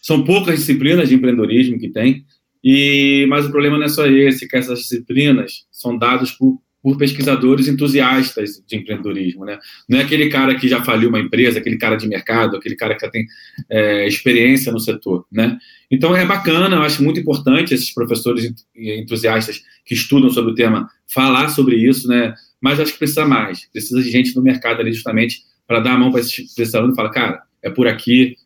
[0.00, 2.24] são poucas disciplinas de empreendedorismo que tem,
[2.64, 6.96] e, mas o problema não é só esse, que essas disciplinas são dadas por, por
[6.96, 9.58] pesquisadores entusiastas de empreendedorismo, né?
[9.88, 12.96] Não é aquele cara que já faliu uma empresa, aquele cara de mercado, aquele cara
[12.96, 13.26] que tem
[13.68, 15.58] é, experiência no setor, né?
[15.90, 20.88] Então é bacana, eu acho muito importante esses professores entusiastas que estudam sobre o tema
[21.12, 22.34] falar sobre isso, né?
[22.60, 25.98] Mas acho que precisa mais, precisa de gente no mercado ali justamente para dar a
[25.98, 28.36] mão para esses, esses alunos e falar, cara, é por aqui,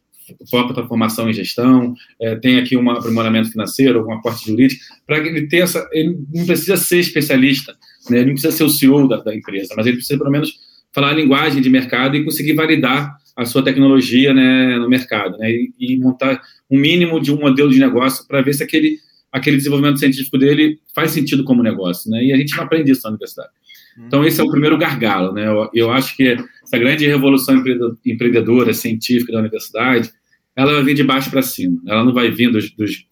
[0.51, 5.19] foca a formação em gestão, é, tem aqui um aprimoramento financeiro, um aporte jurídico, para
[5.19, 5.89] ele ter essa.
[5.93, 7.75] Ele não precisa ser especialista,
[8.11, 10.55] né, ele não precisa ser o CEO da, da, empresa, mas ele precisa, pelo menos,
[10.93, 15.51] falar a linguagem de mercado e conseguir validar a sua tecnologia né, no mercado, né,
[15.51, 16.41] e, e montar
[16.71, 18.99] um mínimo de um modelo de negócio para ver se aquele,
[19.31, 22.11] aquele desenvolvimento científico dele faz sentido como negócio.
[22.11, 23.51] Né, e a gente não aprende isso na universidade.
[23.99, 25.33] Então, esse é o primeiro gargalo.
[25.33, 25.47] Né?
[25.47, 27.63] Eu, eu acho que essa grande revolução
[28.05, 30.11] empreendedora, científica da universidade,
[30.57, 31.81] ela vai vir de baixo para cima.
[31.87, 33.07] Ela não vai vir dos, dos,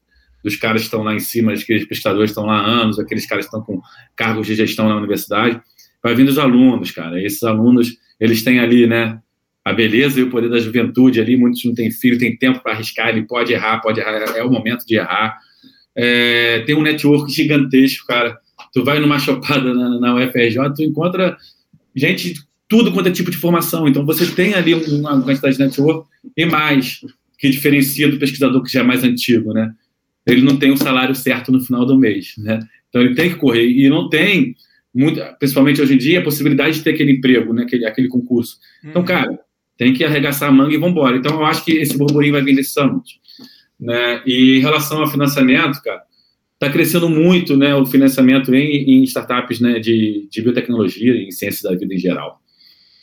[0.45, 3.27] dos, caras que estão lá em cima, aqueles pesquisadores que estão lá há anos, aqueles
[3.27, 3.81] caras que estão com
[4.17, 5.61] cargos de gestão na universidade.
[6.03, 7.23] Vai vir dos alunos, cara.
[7.23, 9.19] Esses alunos, eles têm ali, né,
[9.65, 11.37] a beleza e o poder da juventude ali.
[11.37, 14.51] Muitos não têm filho, tem tempo para arriscar, ele pode errar, pode errar, é o
[14.51, 15.39] momento de errar.
[15.97, 18.39] É, tem um network gigantesco, cara
[18.73, 21.37] tu vai numa chopada na, na UFRJ, tu encontra
[21.95, 22.35] gente
[22.69, 23.89] tudo quanto é tipo de formação.
[23.89, 27.01] Então, você tem ali uma quantidade de network e mais,
[27.41, 29.73] que diferencia do pesquisador que já é mais antigo, né?
[30.27, 32.61] Ele não tem o um salário certo no final do mês, né?
[32.91, 33.67] Então, ele tem que correr.
[33.67, 34.55] E não tem,
[34.95, 37.63] muito, principalmente hoje em dia, a possibilidade de ter aquele emprego, né?
[37.63, 38.59] aquele, aquele concurso.
[38.85, 39.09] Então, uhum.
[39.09, 39.39] cara,
[39.79, 41.17] tem que arregaçar a manga e vamos embora.
[41.17, 43.19] Então, eu acho que esse burburinho vai vir desses anos.
[43.81, 44.23] Né?
[44.27, 46.03] E em relação ao financiamento, cara,
[46.55, 51.31] está crescendo muito né, o financiamento em, em startups né, de, de biotecnologia e em
[51.31, 52.40] ciências da vida em geral.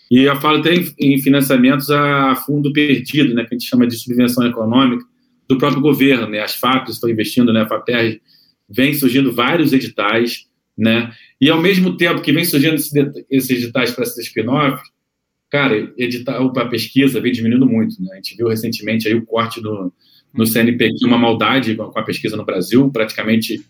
[0.09, 3.97] E eu falo até em, financiamentos a fundo perdido, né, que a gente chama de
[3.97, 5.05] subvenção econômica,
[5.47, 6.27] do próprio governo.
[6.27, 8.21] Né, as FAPs estão investindo, né, a FAPER
[8.69, 10.45] vem surgindo vários editais,
[10.77, 14.87] né, e ao mesmo tempo que vem surgindo esses, editais para esses spin-offs,
[15.49, 18.01] cara, edital para pesquisa vem diminuindo muito.
[18.01, 19.91] Né, a gente viu recentemente aí o corte do,
[20.33, 23.61] no CNPq uma maldade com a pesquisa no Brasil, praticamente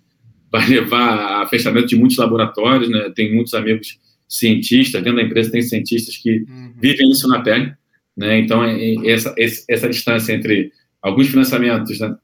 [0.51, 3.11] vai levar a fechamento de muitos laboratórios, né?
[3.15, 6.73] Tem muitos amigos cientistas, dentro da empresa tem cientistas que uhum.
[6.81, 7.73] vivem isso na pele,
[8.15, 8.39] né?
[8.39, 9.33] Então, é, é, essa,
[9.69, 12.15] essa distância entre alguns financiamentos né,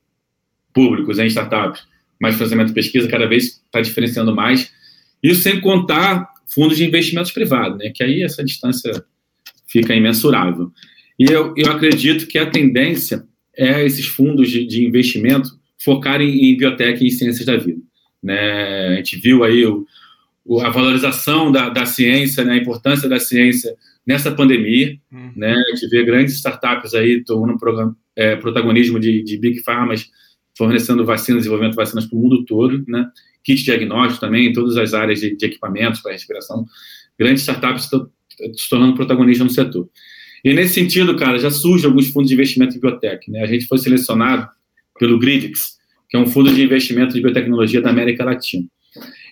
[0.73, 1.83] públicos em startups,
[2.19, 4.71] mais financiamento de pesquisa, cada vez está diferenciando mais.
[5.21, 7.91] Isso sem contar fundos de investimentos privados, né?
[7.93, 9.03] Que aí essa distância
[9.67, 10.71] fica imensurável.
[11.17, 13.23] E eu, eu acredito que a tendência
[13.55, 17.81] é esses fundos de, de investimento focarem em biotech e em ciências da vida.
[18.21, 18.93] Né?
[18.93, 19.85] A gente viu aí o,
[20.61, 22.53] a valorização da, da ciência, né?
[22.53, 23.75] a importância da ciência
[24.05, 24.97] nessa pandemia.
[25.11, 25.31] Uhum.
[25.35, 25.53] Né?
[25.53, 27.57] A gente vê grandes startups aí tomando
[28.15, 30.09] é, protagonismo de, de big pharmas
[30.55, 33.09] fornecendo vacinas, desenvolvimento de vacinas para o mundo todo, né?
[33.43, 36.65] kit diagnóstico também, em todas as áreas de, de equipamentos para respiração.
[37.17, 38.09] Grandes startups estão
[38.55, 39.89] se tornando protagonistas no setor.
[40.43, 43.31] E nesse sentido, cara, já surgem alguns fundos de investimento em biotech.
[43.31, 43.41] Né?
[43.41, 44.47] A gente foi selecionado
[44.99, 45.77] pelo Gridix,
[46.09, 48.67] que é um fundo de investimento de biotecnologia da América Latina.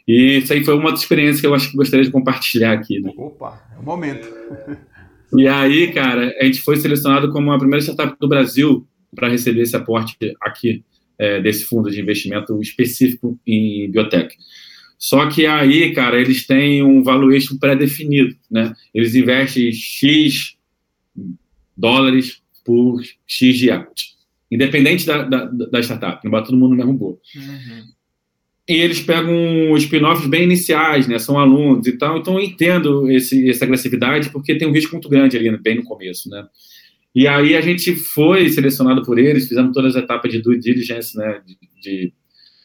[0.07, 2.99] E isso aí foi uma das experiências que eu acho que gostaria de compartilhar aqui.
[2.99, 3.11] Né?
[3.15, 4.27] Opa, é o momento.
[5.37, 8.85] E aí, cara, a gente foi selecionado como a primeira startup do Brasil
[9.15, 10.83] para receber esse aporte aqui
[11.17, 14.35] é, desse fundo de investimento específico em biotech.
[14.97, 18.73] Só que aí, cara, eles têm um valuation pré-definido, né?
[18.93, 20.55] Eles investem X
[21.75, 24.11] dólares por X de equity.
[24.51, 27.19] Independente da, da, da, startup, não bate todo mundo no mesmo bolo.
[27.35, 27.85] Uhum.
[28.71, 31.19] E eles pegam spin-offs bem iniciais, né?
[31.19, 32.17] São alunos e tal.
[32.17, 35.83] Então eu entendo esse, essa agressividade porque tem um risco muito grande ali, bem no
[35.83, 36.47] começo, né?
[37.13, 41.17] E aí a gente foi selecionado por eles, fizemos todas as etapas de due diligence,
[41.17, 41.41] né?
[41.45, 42.13] De, de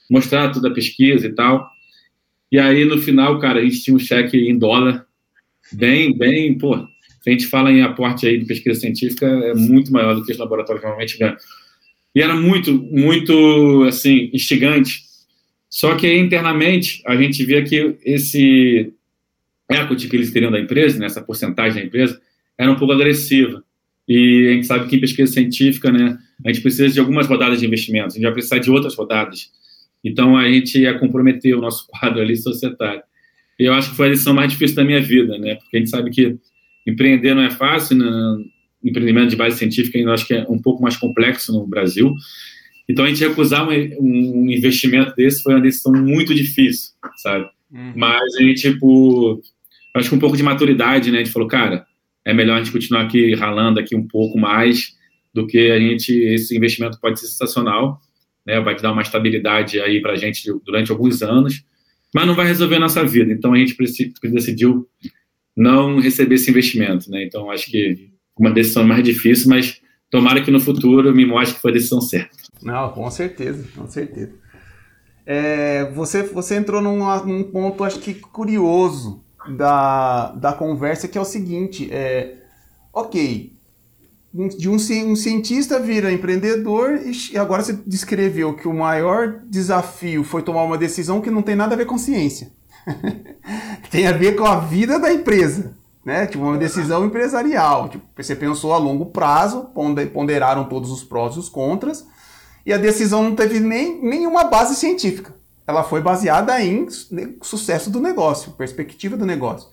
[0.08, 1.68] mostrar toda a pesquisa e tal.
[2.52, 5.04] E aí no final, cara, a gente tinha um cheque em dólar,
[5.72, 6.76] bem, bem, pô,
[7.20, 10.30] se a gente fala em aporte aí de pesquisa científica, é muito maior do que
[10.30, 11.36] os laboratórios normalmente ganham.
[12.14, 15.05] E era muito, muito, assim, instigante.
[15.76, 18.94] Só que aí, internamente, a gente via que esse
[19.70, 22.18] equity que eles teriam da empresa, né, porcentagem da empresa,
[22.56, 23.62] era um pouco agressiva.
[24.08, 27.60] E a gente sabe que em pesquisa científica, né, a gente precisa de algumas rodadas
[27.60, 29.50] de investimentos, a gente vai precisar de outras rodadas.
[30.02, 33.02] Então, a gente ia comprometer o nosso quadro ali societário.
[33.60, 35.56] E eu acho que foi a lição mais difícil da minha vida, né?
[35.56, 36.38] Porque a gente sabe que
[36.86, 38.06] empreender não é fácil, né?
[38.82, 42.14] empreendimento de base científica ainda acho que é um pouco mais complexo no Brasil.
[42.88, 47.46] Então, a gente recusar um, um investimento desse foi uma decisão muito difícil, sabe?
[47.70, 47.92] Uhum.
[47.96, 49.40] Mas a gente, tipo,
[49.94, 51.18] acho que um pouco de maturidade, né?
[51.18, 51.84] A gente falou, cara,
[52.24, 54.94] é melhor a gente continuar aqui ralando aqui um pouco mais
[55.34, 58.00] do que a gente, esse investimento pode ser sensacional,
[58.46, 58.60] né?
[58.60, 61.64] Vai te dar uma estabilidade aí para a gente durante alguns anos,
[62.14, 63.32] mas não vai resolver a nossa vida.
[63.32, 63.76] Então, a gente
[64.22, 64.88] decidiu
[65.56, 67.24] não receber esse investimento, né?
[67.24, 71.62] Então acho que uma decisão mais difícil, mas tomara que no futuro me mostre que
[71.62, 72.36] foi a decisão certa.
[72.62, 74.32] Não, com certeza, com certeza.
[75.24, 79.24] É, você, você entrou num, num, ponto, acho que curioso
[79.56, 82.36] da, da conversa, que é o seguinte: é,
[82.92, 83.52] ok,
[84.58, 87.00] de um, um cientista vira empreendedor
[87.32, 91.56] e agora você descreveu que o maior desafio foi tomar uma decisão que não tem
[91.56, 92.52] nada a ver com ciência.
[93.90, 96.24] tem a ver com a vida da empresa, né?
[96.24, 97.88] Tipo, uma decisão empresarial.
[97.88, 99.72] Tipo, você pensou a longo prazo,
[100.12, 102.06] ponderaram todos os prós e os contras,
[102.64, 105.34] e a decisão não teve nem nenhuma base científica.
[105.66, 106.86] Ela foi baseada em
[107.42, 109.68] sucesso do negócio, perspectiva do negócio.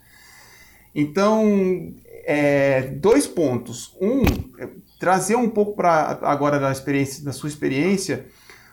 [0.96, 1.93] Então,
[2.26, 3.96] é, dois pontos.
[4.02, 4.24] Um,
[4.58, 4.69] é
[5.00, 8.26] trazer um pouco para agora da experiência, da sua experiência,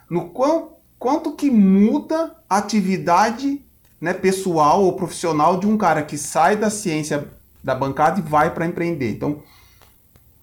[0.09, 3.63] no quão, quanto que muda a atividade
[4.01, 7.29] né, pessoal ou profissional de um cara que sai da ciência
[7.63, 9.11] da bancada e vai para empreender.
[9.11, 9.43] Então,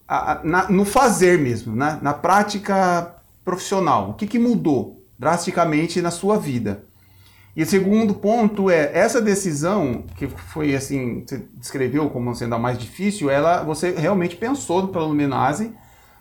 [0.06, 6.00] a, a, na, no fazer mesmo, né, na prática profissional, o que, que mudou drasticamente
[6.00, 6.84] na sua vida?
[7.56, 12.58] E o segundo ponto é essa decisão que foi assim, você descreveu como sendo a
[12.58, 15.72] mais difícil, ela você realmente pensou pela Luminase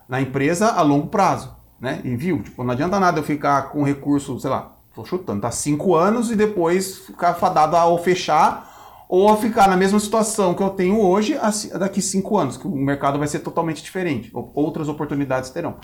[0.10, 2.02] na empresa a longo prazo, né?
[2.04, 5.52] E viu, tipo, não adianta nada eu ficar com recurso, sei lá, Tô chutando, tá
[5.52, 8.68] cinco anos e depois ficar fadado a ou fechar
[9.10, 11.38] ou a ficar na mesma situação que eu tenho hoje
[11.80, 15.78] daqui cinco anos, que o mercado vai ser totalmente diferente, outras oportunidades terão.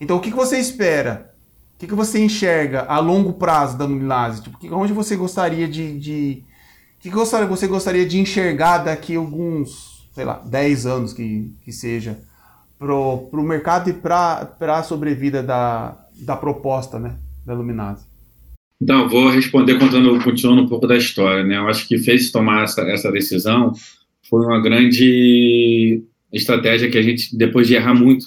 [0.00, 1.32] Então, o que, que você espera?
[1.74, 4.42] O que, que você enxerga a longo prazo da Numinase?
[4.42, 6.44] Tipo, onde você gostaria de, de
[6.98, 12.20] o que, você gostaria de enxergar daqui alguns, sei lá, 10 anos que, que seja,
[12.78, 18.11] pro, pro mercado e para a sobrevida da, da proposta, né, da Luminase?
[18.82, 21.44] Então, vou responder contando, continuando um pouco da história.
[21.44, 21.56] Né?
[21.56, 23.72] Eu acho que fez tomar essa, essa decisão
[24.28, 28.26] foi uma grande estratégia que a gente, depois de errar muito,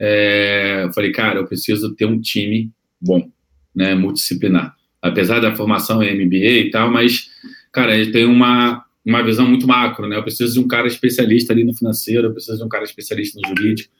[0.00, 3.30] é, eu falei, cara, eu preciso ter um time bom,
[3.72, 4.74] né, multidisciplinar.
[5.00, 7.28] apesar da formação em MBA e tal, mas,
[7.70, 10.16] cara, ele tem uma, uma visão muito macro, né?
[10.16, 13.38] Eu preciso de um cara especialista ali no financeiro, eu preciso de um cara especialista
[13.40, 13.92] no jurídico,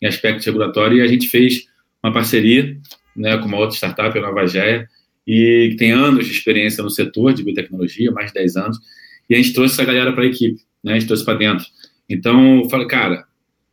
[0.00, 1.66] em aspecto regulatório, e a gente fez
[2.02, 2.76] uma parceria
[3.14, 4.88] né, com uma outra startup, a Nova Géia,
[5.26, 8.78] e que tem anos de experiência no setor de biotecnologia, mais de 10 anos,
[9.28, 11.64] e a gente trouxe essa galera para a equipe, né, a gente trouxe para dentro.
[12.08, 13.24] Então, eu falei, cara,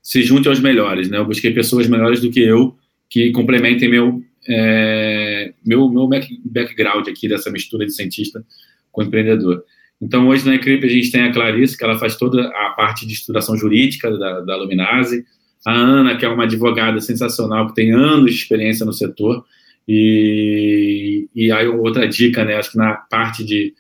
[0.02, 1.18] se junte aos melhores, né?
[1.18, 2.76] Eu busquei pessoas melhores do que eu,
[3.10, 6.10] que complementem meu, é, meu, meu
[6.46, 8.44] background aqui dessa mistura de cientista
[8.92, 9.64] com empreendedor.
[10.02, 13.06] Então, hoje na equipe a gente tem a Clarice, que ela faz toda a parte
[13.06, 15.26] de estruturação jurídica da, da Luminase,
[15.66, 19.44] a Ana, que é uma advogada sensacional, que tem anos de experiência no setor,
[19.92, 23.74] e, e aí outra dica, né, acho que na parte de,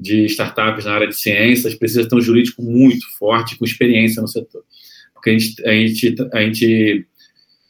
[0.00, 4.28] de startups na área de ciências, precisa ter um jurídico muito forte, com experiência no
[4.28, 4.64] setor.
[5.12, 7.06] Porque a gente, a gente, a gente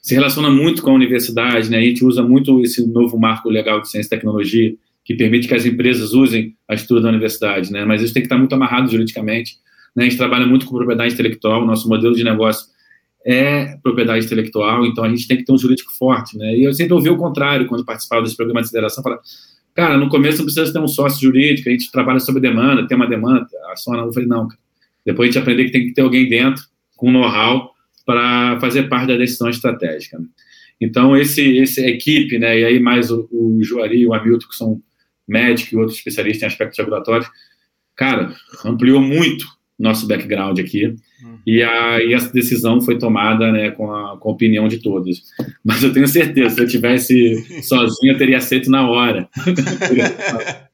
[0.00, 1.78] se relaciona muito com a universidade, né?
[1.78, 4.72] A gente usa muito esse novo marco legal de ciência e tecnologia,
[5.04, 7.84] que permite que as empresas usem a estrutura da universidade, né?
[7.84, 9.56] Mas isso tem que estar muito amarrado juridicamente.
[9.96, 10.04] Né?
[10.04, 12.66] A gente trabalha muito com propriedade intelectual, nosso modelo de negócio
[13.24, 16.56] é propriedade intelectual, então a gente tem que ter um jurídico forte, né?
[16.56, 19.20] E eu sempre ouvi o contrário quando participava desse programa de aceleração, falar,
[19.74, 22.96] cara, no começo não precisa ter um sócio jurídico, a gente trabalha sobre demanda, tem
[22.96, 24.60] uma demanda, a Sona, eu falei, não, cara.
[25.04, 26.64] Depois a gente aprender que tem que ter alguém dentro
[26.96, 27.72] com know-how
[28.06, 30.18] para fazer parte da decisão estratégica.
[30.18, 30.26] Né?
[30.80, 34.56] Então, esse, esse equipe, né, e aí mais o, o Juari e o Hamilton, que
[34.56, 34.82] são
[35.26, 37.28] médicos e outros especialistas em aspectos regulatórios,
[37.94, 39.46] cara, ampliou muito
[39.78, 40.94] nosso background aqui.
[41.46, 45.24] E, a, e essa decisão foi tomada né, com, a, com a opinião de todos.
[45.64, 49.28] Mas eu tenho certeza, se eu tivesse sozinho, eu teria aceito na hora.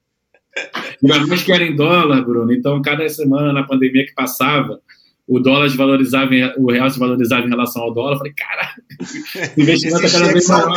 [1.00, 2.52] Mais que era em dólar, Bruno.
[2.52, 4.81] Então, cada semana na pandemia que passava,
[5.26, 8.14] o dólar desvalorizava, o real se valorizava em relação ao dólar.
[8.14, 8.74] Eu falei, cara,
[9.57, 10.74] investimento é cada vez maior.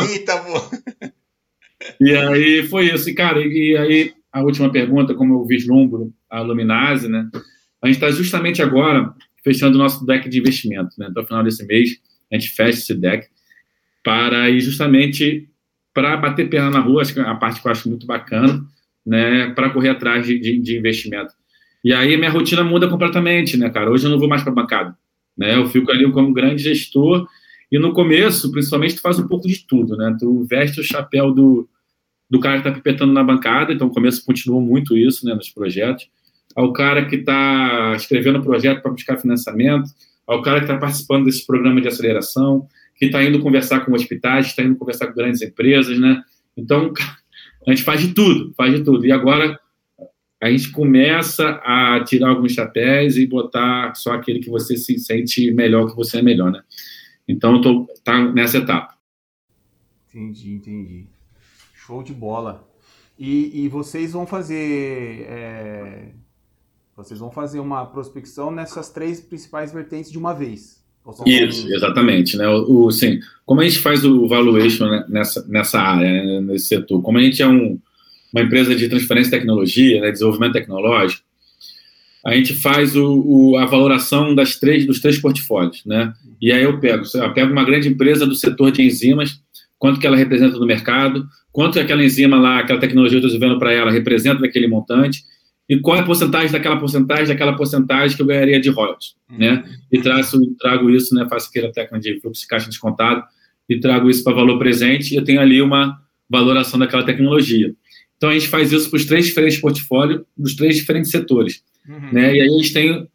[2.00, 3.10] E aí foi isso.
[3.10, 7.28] E, cara, e, aí a última pergunta, como eu vislumbro a Luminase, né?
[7.82, 9.12] A gente está justamente agora
[9.44, 11.06] fechando o nosso deck de investimento, né?
[11.10, 11.98] Até o final desse mês,
[12.30, 13.28] a gente fecha esse deck
[14.02, 15.48] para ir justamente
[15.94, 18.64] para bater perna na rua, acho que é a parte que eu acho muito bacana,
[19.04, 19.50] né?
[19.50, 21.34] Para correr atrás de, de, de investimento.
[21.84, 23.90] E aí minha rotina muda completamente, né, cara?
[23.90, 24.96] Hoje eu não vou mais para bancada,
[25.36, 25.56] né?
[25.56, 27.26] Eu fico ali como grande gestor
[27.72, 30.14] e no começo, principalmente, tu faz um pouco de tudo, né?
[30.20, 31.66] Tu veste o chapéu do,
[32.28, 35.48] do cara que está pipetando na bancada, então no começo continua muito isso, né, nos
[35.48, 36.06] projetos.
[36.54, 39.90] Ao cara que está escrevendo o projeto para buscar financiamento,
[40.26, 44.46] ao cara que está participando desse programa de aceleração, que está indo conversar com hospitais,
[44.46, 46.22] está indo conversar com grandes empresas, né?
[46.56, 46.92] Então,
[47.66, 49.06] a gente faz de tudo, faz de tudo.
[49.06, 49.58] E agora
[50.40, 55.50] a gente começa a tirar alguns chapéus e botar só aquele que você se sente
[55.52, 56.62] melhor, que você é melhor, né?
[57.26, 58.94] Então, tô tá nessa etapa.
[60.08, 61.06] Entendi, entendi.
[61.74, 62.68] Show de bola.
[63.18, 66.08] E, e vocês vão fazer é,
[67.02, 70.82] vocês vão fazer uma prospecção nessas três principais vertentes de uma vez.
[71.26, 71.76] Isso, vão...
[71.76, 72.36] exatamente.
[72.36, 72.48] Né?
[72.48, 76.66] O, o, sim, como a gente faz o valuation né, nessa, nessa área, né, nesse
[76.66, 77.02] setor?
[77.02, 77.78] Como a gente é um,
[78.32, 81.22] uma empresa de transferência de tecnologia, né, desenvolvimento tecnológico,
[82.24, 86.12] a gente faz o, o, a valoração das três, dos três portfólios, né?
[86.40, 89.40] E aí eu pego, eu pego uma grande empresa do setor de enzimas,
[89.76, 93.38] quanto que ela representa no mercado, quanto aquela enzima lá, aquela tecnologia que eu estou
[93.38, 95.24] desenvolvendo para ela representa daquele montante,
[95.72, 99.38] e qual é a porcentagem daquela porcentagem, daquela porcentagem que eu ganharia de royalties, uhum.
[99.38, 99.64] né?
[99.90, 101.26] E traço, trago isso, né?
[101.30, 103.22] Faço aquela técnica de fluxo de caixa descontado
[103.66, 107.74] e trago isso para valor presente e eu tenho ali uma valoração daquela tecnologia.
[108.18, 111.62] Então a gente faz isso para os três diferentes portfólios dos três diferentes setores.
[111.88, 112.12] Uhum.
[112.12, 112.36] Né?
[112.36, 113.08] E aí a gente tem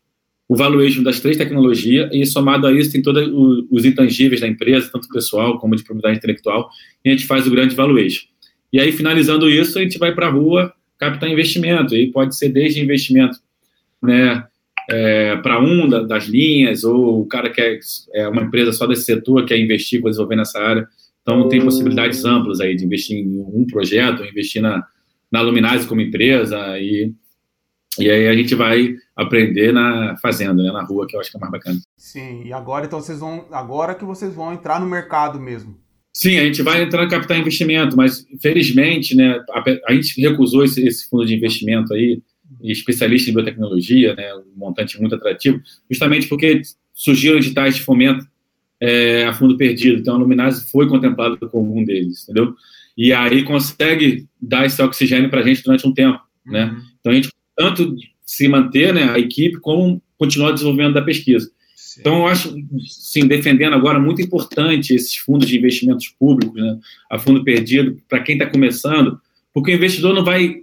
[0.49, 3.21] o valuation das três tecnologias e somado a isso tem todos
[3.69, 6.69] os intangíveis da empresa, tanto pessoal como de propriedade intelectual,
[7.05, 8.25] e a gente faz o grande valuation.
[8.73, 12.49] E aí, finalizando isso, a gente vai para a rua captar investimento, e pode ser
[12.49, 13.37] desde investimento
[14.01, 14.45] né,
[14.89, 17.79] é, para um da, das linhas, ou o cara que é,
[18.13, 20.87] é uma empresa só desse setor, quer investir, quer desenvolver nessa área.
[21.21, 24.85] Então, tem possibilidades amplas aí de investir em um projeto, investir na,
[25.31, 27.13] na Luminase como empresa e
[27.99, 31.37] e aí a gente vai aprender na fazenda, né, na rua, que eu acho que
[31.37, 31.79] é mais bacana.
[31.97, 35.75] Sim, e agora então vocês vão, agora que vocês vão entrar no mercado mesmo.
[36.17, 40.65] Sim, a gente vai entrar no capital investimento, mas felizmente, né, a, a gente recusou
[40.65, 42.19] esse, esse, fundo de investimento aí,
[42.63, 48.25] especialista em biotecnologia, né, um montante muito atrativo, justamente porque surgiram editais de fomento
[48.81, 52.55] é, a fundo perdido, então a Luminase foi contemplada como um deles, entendeu?
[52.97, 56.65] e aí consegue dar esse oxigênio para a gente durante um tempo, né?
[56.65, 56.81] Uhum.
[56.99, 57.95] Então a gente tanto
[58.25, 61.49] se manter, né, a equipe, como continuar desenvolvendo da pesquisa.
[61.99, 62.55] Então eu acho,
[62.87, 66.77] sim, defendendo agora muito importante esses fundos de investimentos públicos, né,
[67.11, 69.19] a fundo perdido para quem está começando,
[69.53, 70.57] Porque o investidor não vai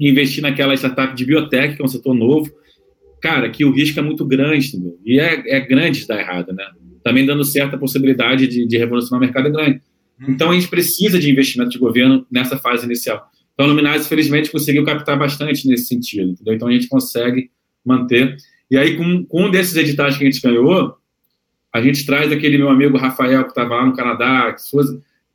[0.00, 2.50] investir naquela startup de biotech, que é um setor novo,
[3.20, 4.98] cara, que o risco é muito grande, entendeu?
[5.04, 6.64] E é, é grande de dar errado, né?
[7.04, 9.80] Também dando certa possibilidade de, de revolucionar o mercado é grande.
[10.20, 10.30] Uhum.
[10.30, 13.30] Então a gente precisa de investimento de governo nessa fase inicial.
[13.54, 16.54] Então a Luminais, felizmente, conseguiu captar bastante nesse sentido, entendeu?
[16.54, 17.48] Então a gente consegue
[17.84, 18.36] manter.
[18.72, 20.96] E aí, com, com um desses editais que a gente ganhou,
[21.70, 24.62] a gente traz aquele meu amigo Rafael, que estava lá no Canadá, que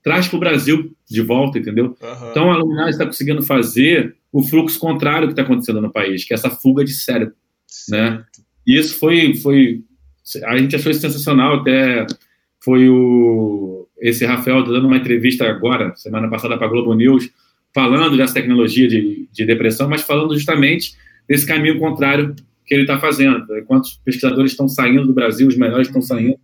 [0.02, 1.96] traz para o Brasil de volta, entendeu?
[2.02, 2.32] Uhum.
[2.32, 6.34] Então a Luminais está conseguindo fazer o fluxo contrário que está acontecendo no país, que
[6.34, 7.36] é essa fuga de cérebro,
[7.90, 8.24] né?
[8.66, 9.84] E isso foi, foi,
[10.46, 12.08] a gente achou isso sensacional, até
[12.60, 17.30] foi o esse Rafael dando uma entrevista agora, semana passada para a Globo News,
[17.72, 20.96] falando dessa tecnologia de, de depressão, mas falando justamente
[21.28, 22.36] desse caminho contrário
[22.68, 23.58] que ele está fazendo.
[23.58, 26.38] Enquanto os pesquisadores estão saindo do Brasil, os melhores estão saindo,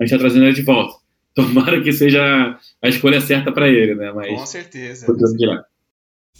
[0.00, 0.94] a gente está trazendo ele de volta.
[1.36, 4.10] Tomara que seja a escolha certa para ele, né?
[4.10, 5.06] Mas, Com certeza.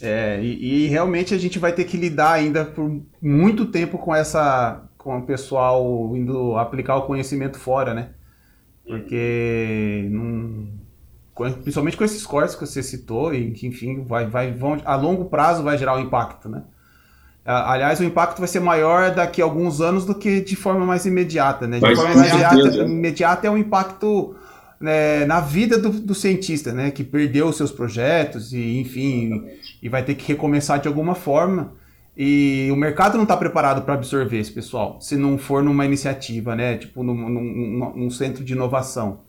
[0.01, 4.13] É, e, e, realmente a gente vai ter que lidar ainda por muito tempo com
[4.13, 8.11] essa, com o pessoal indo aplicar o conhecimento fora, né?
[8.85, 10.67] Porque não,
[11.63, 15.25] principalmente com esses cortes que você citou e que enfim vai, vai vão, a longo
[15.25, 16.63] prazo vai gerar um impacto, né?
[17.47, 21.05] Aliás, o impacto vai ser maior daqui a alguns anos do que de forma mais
[21.05, 21.77] imediata, né?
[21.77, 24.35] De vai forma imediata, imediata é um impacto
[24.81, 26.91] né, na vida do, do, cientista, né?
[26.91, 29.45] Que perdeu os seus projetos e enfim
[29.81, 31.71] e vai ter que recomeçar de alguma forma.
[32.17, 36.53] E o mercado não está preparado para absorver esse pessoal, se não for numa iniciativa,
[36.53, 36.75] né?
[36.77, 39.21] Tipo num, num, num centro de inovação.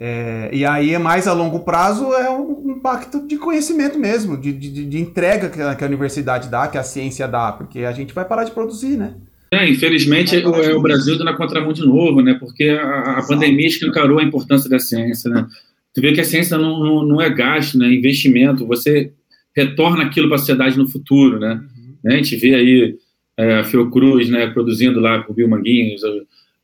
[0.00, 4.52] É, e aí é mais a longo prazo é um impacto de conhecimento mesmo, de,
[4.52, 7.90] de, de entrega que a, que a, universidade dá, que a ciência dá, porque a
[7.90, 9.16] gente vai parar de produzir, né?
[9.50, 12.36] É, infelizmente é, o Brasil indo na contramão de novo, né?
[12.38, 15.44] Porque a, a pandemia escancarou a importância da ciência, né?
[15.92, 17.88] Tu vê que a ciência não, não, não é gasto, né?
[17.88, 18.66] É investimento.
[18.66, 19.12] Você
[19.56, 21.60] retorna aquilo para a sociedade no futuro, né?
[22.04, 22.12] Uhum.
[22.12, 22.94] A gente vê aí
[23.36, 24.46] é, a Fiocruz, né?
[24.48, 26.02] Produzindo lá com o Bill Manguinhos,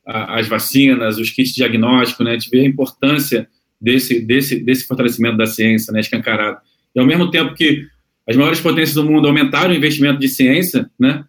[0.05, 2.31] as vacinas, os kits de diagnóstico, né?
[2.31, 3.47] A gente vê a importância
[3.81, 5.99] desse, desse, desse fortalecimento da ciência, né?
[5.99, 6.57] Escancarado.
[6.95, 7.85] E ao mesmo tempo que
[8.27, 11.25] as maiores potências do mundo aumentaram o investimento de ciência, né?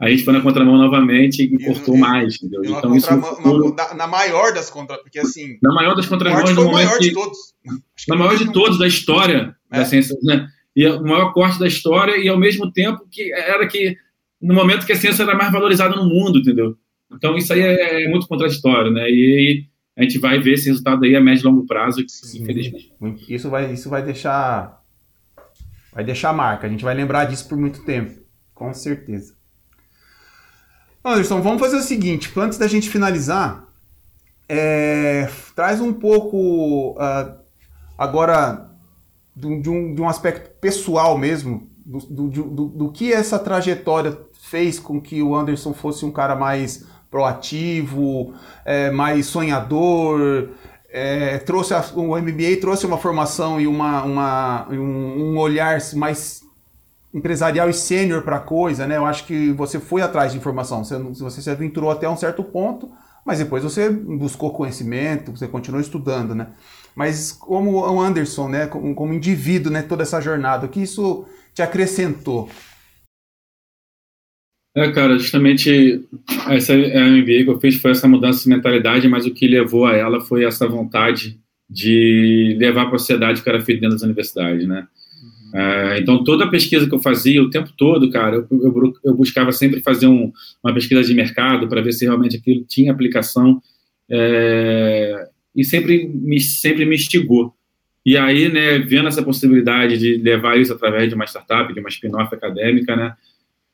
[0.00, 2.62] A gente foi na contramão novamente e importou mais, entendeu?
[2.64, 6.64] Então isso futuro, na, na, maior das contra, porque assim, na maior das contramãos no
[6.64, 7.38] momento maior que, de todos.
[8.08, 9.78] na maior de todos da história é.
[9.78, 10.48] da ciência, né?
[10.74, 13.96] E o maior corte da história e ao mesmo tempo que era que
[14.40, 16.76] no momento que a ciência era mais valorizada no mundo, entendeu?
[17.14, 19.08] Então, isso aí é, é muito contraditório, né?
[19.08, 22.42] E, a gente vai ver esse resultado aí a médio e longo prazo, Sim.
[22.42, 22.90] infelizmente.
[23.28, 24.80] Isso vai, isso vai deixar
[25.92, 26.66] vai deixar marca.
[26.66, 28.18] A gente vai lembrar disso por muito tempo,
[28.54, 29.34] com certeza.
[31.04, 33.66] Anderson, vamos fazer o seguinte, antes da gente finalizar,
[34.48, 37.38] é, traz um pouco uh,
[37.98, 38.70] agora
[39.34, 44.78] de, um, de um aspecto pessoal mesmo, do, do, do, do que essa trajetória fez
[44.78, 48.32] com que o Anderson fosse um cara mais proativo,
[48.64, 50.48] é, mais sonhador.
[50.90, 56.42] É, trouxe a, o MBA trouxe uma formação e uma, uma um, um olhar mais
[57.14, 58.96] empresarial e sênior para a coisa, né?
[58.96, 62.42] Eu acho que você foi atrás de informação, você, você se aventurou até um certo
[62.42, 62.90] ponto,
[63.24, 66.48] mas depois você buscou conhecimento, você continuou estudando, né?
[66.94, 71.24] Mas como o Anderson, né, como, como indivíduo, né, toda essa jornada, o que isso
[71.54, 72.48] te acrescentou?
[74.74, 76.02] É, cara, justamente
[76.48, 79.46] essa é a MBA que eu fiz foi essa mudança de mentalidade, mas o que
[79.46, 83.96] levou a ela foi essa vontade de levar para a sociedade que era feito dentro
[83.96, 84.86] das universidades, né?
[85.22, 85.60] Uhum.
[85.60, 89.14] É, então, toda a pesquisa que eu fazia, o tempo todo, cara, eu, eu, eu
[89.14, 90.32] buscava sempre fazer um,
[90.64, 93.60] uma pesquisa de mercado para ver se realmente aquilo tinha aplicação
[94.10, 97.54] é, e sempre me, sempre me instigou.
[98.04, 101.88] E aí, né, vendo essa possibilidade de levar isso através de uma startup, de uma
[101.88, 103.14] spin-off acadêmica, né,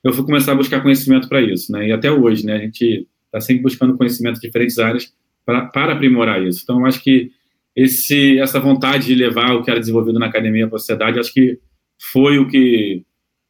[0.04, 1.88] eu fui começar a buscar conhecimento para isso, né?
[1.88, 2.56] E até hoje, né?
[2.56, 5.12] A gente está sempre buscando conhecimento de diferentes áreas
[5.44, 6.60] pra, para aprimorar isso.
[6.62, 7.30] Então, eu acho que
[7.74, 11.32] esse, essa vontade de levar o que era desenvolvido na academia para a sociedade, acho
[11.32, 11.58] que
[12.12, 13.02] foi o que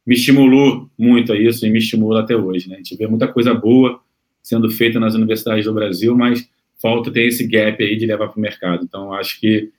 [0.05, 2.75] me estimulou muito a isso e me estimula até hoje, né?
[2.75, 4.01] A gente vê muita coisa boa
[4.41, 6.49] sendo feita nas universidades do Brasil, mas
[6.81, 8.83] falta ter esse gap aí de levar para o mercado.
[8.83, 9.71] Então, acho que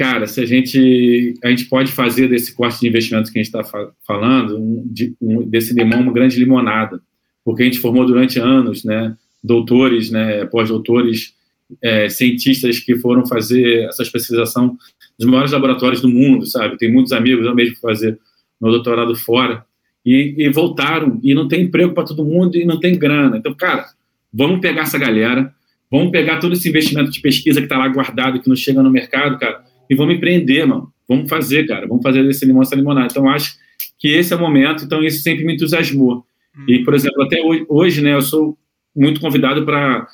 [0.00, 3.54] cara, se a gente a gente pode fazer desse corte de investimentos que a gente
[3.54, 7.02] está fa falando, um, de, um, desse limão uma grande limonada,
[7.44, 11.34] porque a gente formou durante anos, né, doutores, né, pós-doutores,
[11.82, 14.74] é, cientistas que foram fazer essa especialização
[15.18, 16.78] dos maiores laboratórios do mundo, sabe?
[16.78, 18.18] Tem muitos amigos eu mesmo fazer
[18.58, 19.66] meu doutorado fora
[20.04, 23.36] e, e voltaram e não tem emprego para todo mundo e não tem grana.
[23.36, 23.84] Então, cara,
[24.32, 25.52] vamos pegar essa galera,
[25.90, 28.90] vamos pegar todo esse investimento de pesquisa que está lá guardado que não chega no
[28.90, 30.92] mercado, cara e vamos empreender, mano.
[31.08, 33.08] vamos fazer, cara, vamos fazer desse limão essa limonada.
[33.10, 33.56] Então, acho
[33.98, 36.24] que esse é o momento, então isso sempre me entusiasmou.
[36.68, 37.38] E, por exemplo, até
[37.68, 38.56] hoje, né, eu sou
[38.94, 40.06] muito convidado para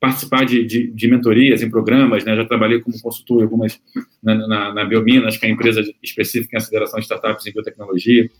[0.00, 2.36] participar de, de, de, mentorias em programas, né?
[2.36, 3.80] Já trabalhei como consultor em algumas
[4.22, 8.30] na, na, na Biominas, que é a empresa específica em aceleração de startups em biotecnologia.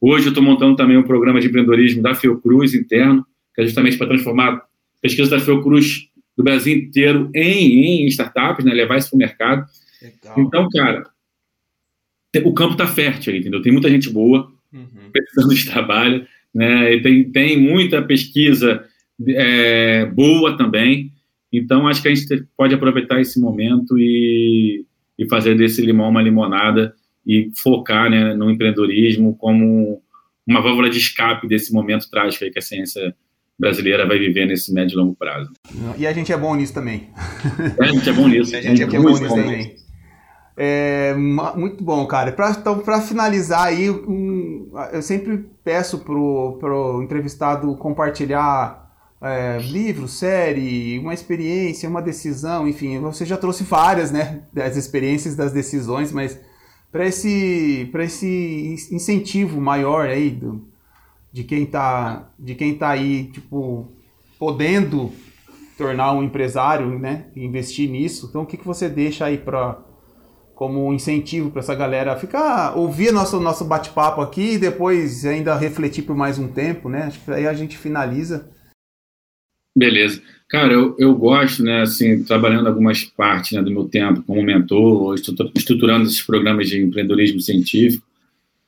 [0.00, 3.24] Hoje eu estou montando também um programa de empreendedorismo da Fiocruz interno,
[3.54, 4.62] que é justamente para transformar
[5.02, 8.72] pesquisas da Fiocruz do Brasil inteiro em, em startups, né?
[8.72, 9.66] Levar isso para o mercado.
[10.04, 10.34] Legal.
[10.38, 11.04] Então, cara,
[12.44, 13.62] o campo está fértil aí, entendeu?
[13.62, 15.10] Tem muita gente boa uhum.
[15.12, 16.94] precisando de trabalho, né?
[16.94, 18.84] E tem, tem muita pesquisa
[19.28, 21.12] é, boa também.
[21.52, 24.84] Então, acho que a gente pode aproveitar esse momento e,
[25.18, 26.94] e fazer desse limão uma limonada
[27.26, 30.02] e focar né, no empreendedorismo como
[30.46, 33.14] uma válvula de escape desse momento trágico que a ciência
[33.58, 35.52] brasileira vai viver nesse médio e longo prazo.
[35.96, 37.08] E a gente é bom nisso também.
[37.78, 38.54] É, a gente é bom nisso.
[38.56, 39.76] A gente é, é bom nisso também.
[40.56, 42.30] É, muito bom, cara.
[42.32, 48.84] Pra, então, para finalizar aí, um, eu sempre peço pro, pro entrevistado compartilhar
[49.20, 55.34] é, livro, série, uma experiência, uma decisão, enfim, você já trouxe várias, né, das experiências,
[55.34, 56.38] das decisões, mas
[56.92, 60.68] para esse, esse incentivo maior aí do,
[61.32, 63.88] de quem tá, de quem tá aí, tipo,
[64.38, 65.10] podendo
[65.76, 68.26] tornar um empresário, né, investir nisso.
[68.28, 69.78] Então, o que, que você deixa aí para
[70.54, 76.02] como incentivo para essa galera ficar ouvir nosso nosso bate-papo aqui e depois ainda refletir
[76.02, 77.04] por mais um tempo, né?
[77.04, 78.48] Acho que aí a gente finaliza.
[79.76, 80.22] Beleza.
[80.48, 85.16] Cara, eu, eu gosto, né, assim, trabalhando algumas partes né, do meu tempo como mentor,
[85.54, 88.06] estruturando esses programas de empreendedorismo científico,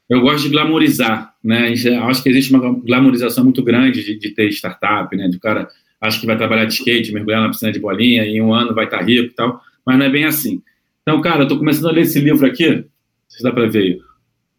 [0.08, 1.72] eu gosto de glamorizar, né?
[2.04, 5.28] Acho que existe uma glamorização muito grande de, de ter startup, né?
[5.28, 5.68] De cara,
[6.00, 8.74] acho que vai trabalhar de skate, mergulhar na piscina de bolinha, e em um ano
[8.74, 10.62] vai estar rico e tal, mas não é bem assim.
[11.08, 12.84] Então, cara, eu estou começando a ler esse livro aqui,
[13.28, 14.00] se dá para ver,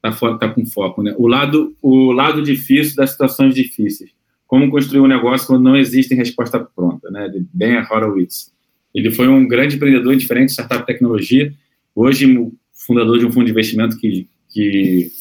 [0.02, 1.14] tá, tá com foco, né?
[1.18, 4.16] O lado, o lado difícil das situações difíceis
[4.48, 7.28] como construir um negócio quando não existe resposta pronta, né?
[7.28, 8.54] De Ben Horowitz.
[8.96, 11.54] Ele foi um grande empreendedor em diferentes startup tecnologia,
[11.94, 12.34] hoje
[12.72, 15.12] fundador de um fundo de investimento que, que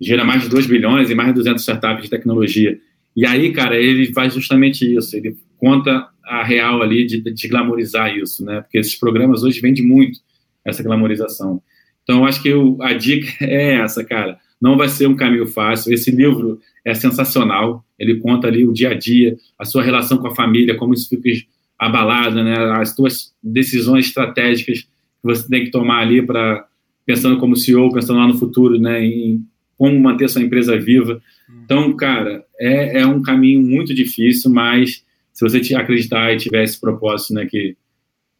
[0.00, 2.76] gera mais de 2 bilhões e mais de 200 startups de tecnologia.
[3.14, 8.16] E aí, cara, ele faz justamente isso, ele conta a real ali de, de glamorizar
[8.16, 8.62] isso, né?
[8.62, 10.18] Porque esses programas hoje vendem muito
[10.64, 11.62] essa glamorização.
[12.02, 14.38] Então, acho que eu, a dica é essa, cara.
[14.60, 15.92] Não vai ser um caminho fácil.
[15.92, 17.84] Esse livro é sensacional.
[17.98, 21.08] Ele conta ali o dia a dia, a sua relação com a família, como isso
[21.08, 21.30] fica
[21.78, 22.54] abalado, né?
[22.74, 24.88] As suas decisões estratégicas que
[25.22, 26.66] você tem que tomar ali para
[27.06, 29.02] pensando como CEO, pensando lá no futuro, né?
[29.02, 29.42] Em
[29.78, 31.22] como manter sua empresa viva.
[31.64, 35.02] Então, cara, é, é um caminho muito difícil, mas
[35.32, 37.76] se você acreditar e tiver esse propósito, né, que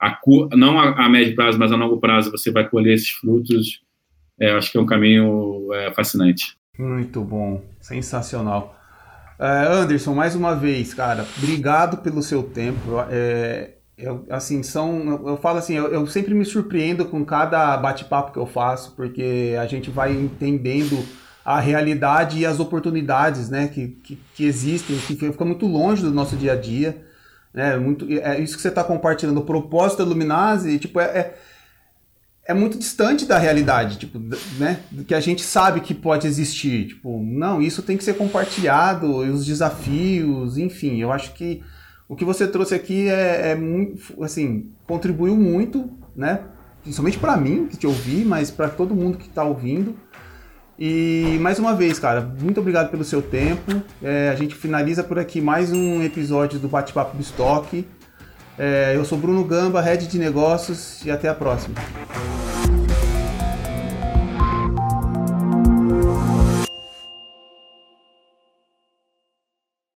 [0.01, 0.19] a,
[0.57, 3.83] não a, a médio prazo, mas a longo prazo você vai colher esses frutos,
[4.39, 6.57] é, acho que é um caminho é, fascinante.
[6.79, 8.77] Muito bom, sensacional.
[9.39, 12.93] É, Anderson, mais uma vez, cara, obrigado pelo seu tempo.
[13.11, 18.33] É, eu, assim, são, eu falo assim, eu, eu sempre me surpreendo com cada bate-papo
[18.33, 21.05] que eu faço, porque a gente vai entendendo
[21.45, 26.11] a realidade e as oportunidades, né, que, que, que existem, que fica muito longe do
[26.11, 27.03] nosso dia a dia,
[27.53, 31.35] né, muito, é isso que você está compartilhando, o propósito da Luminase, tipo, é, é
[32.51, 34.19] é muito distante da realidade, tipo,
[34.59, 34.81] né?
[35.07, 36.89] Que a gente sabe que pode existir.
[36.89, 41.01] Tipo, não, isso tem que ser compartilhado, os desafios, enfim.
[41.01, 41.63] Eu acho que
[42.09, 46.41] o que você trouxe aqui é, é muito, assim, contribuiu muito, né?
[46.83, 49.95] Principalmente para mim, que te ouvi, mas para todo mundo que está ouvindo.
[50.81, 53.83] E mais uma vez, cara, muito obrigado pelo seu tempo.
[54.03, 57.87] É, a gente finaliza por aqui mais um episódio do Bate-Papo do Estoque.
[58.59, 61.75] É, eu sou Bruno Gamba, Head de Negócios, e até a próxima.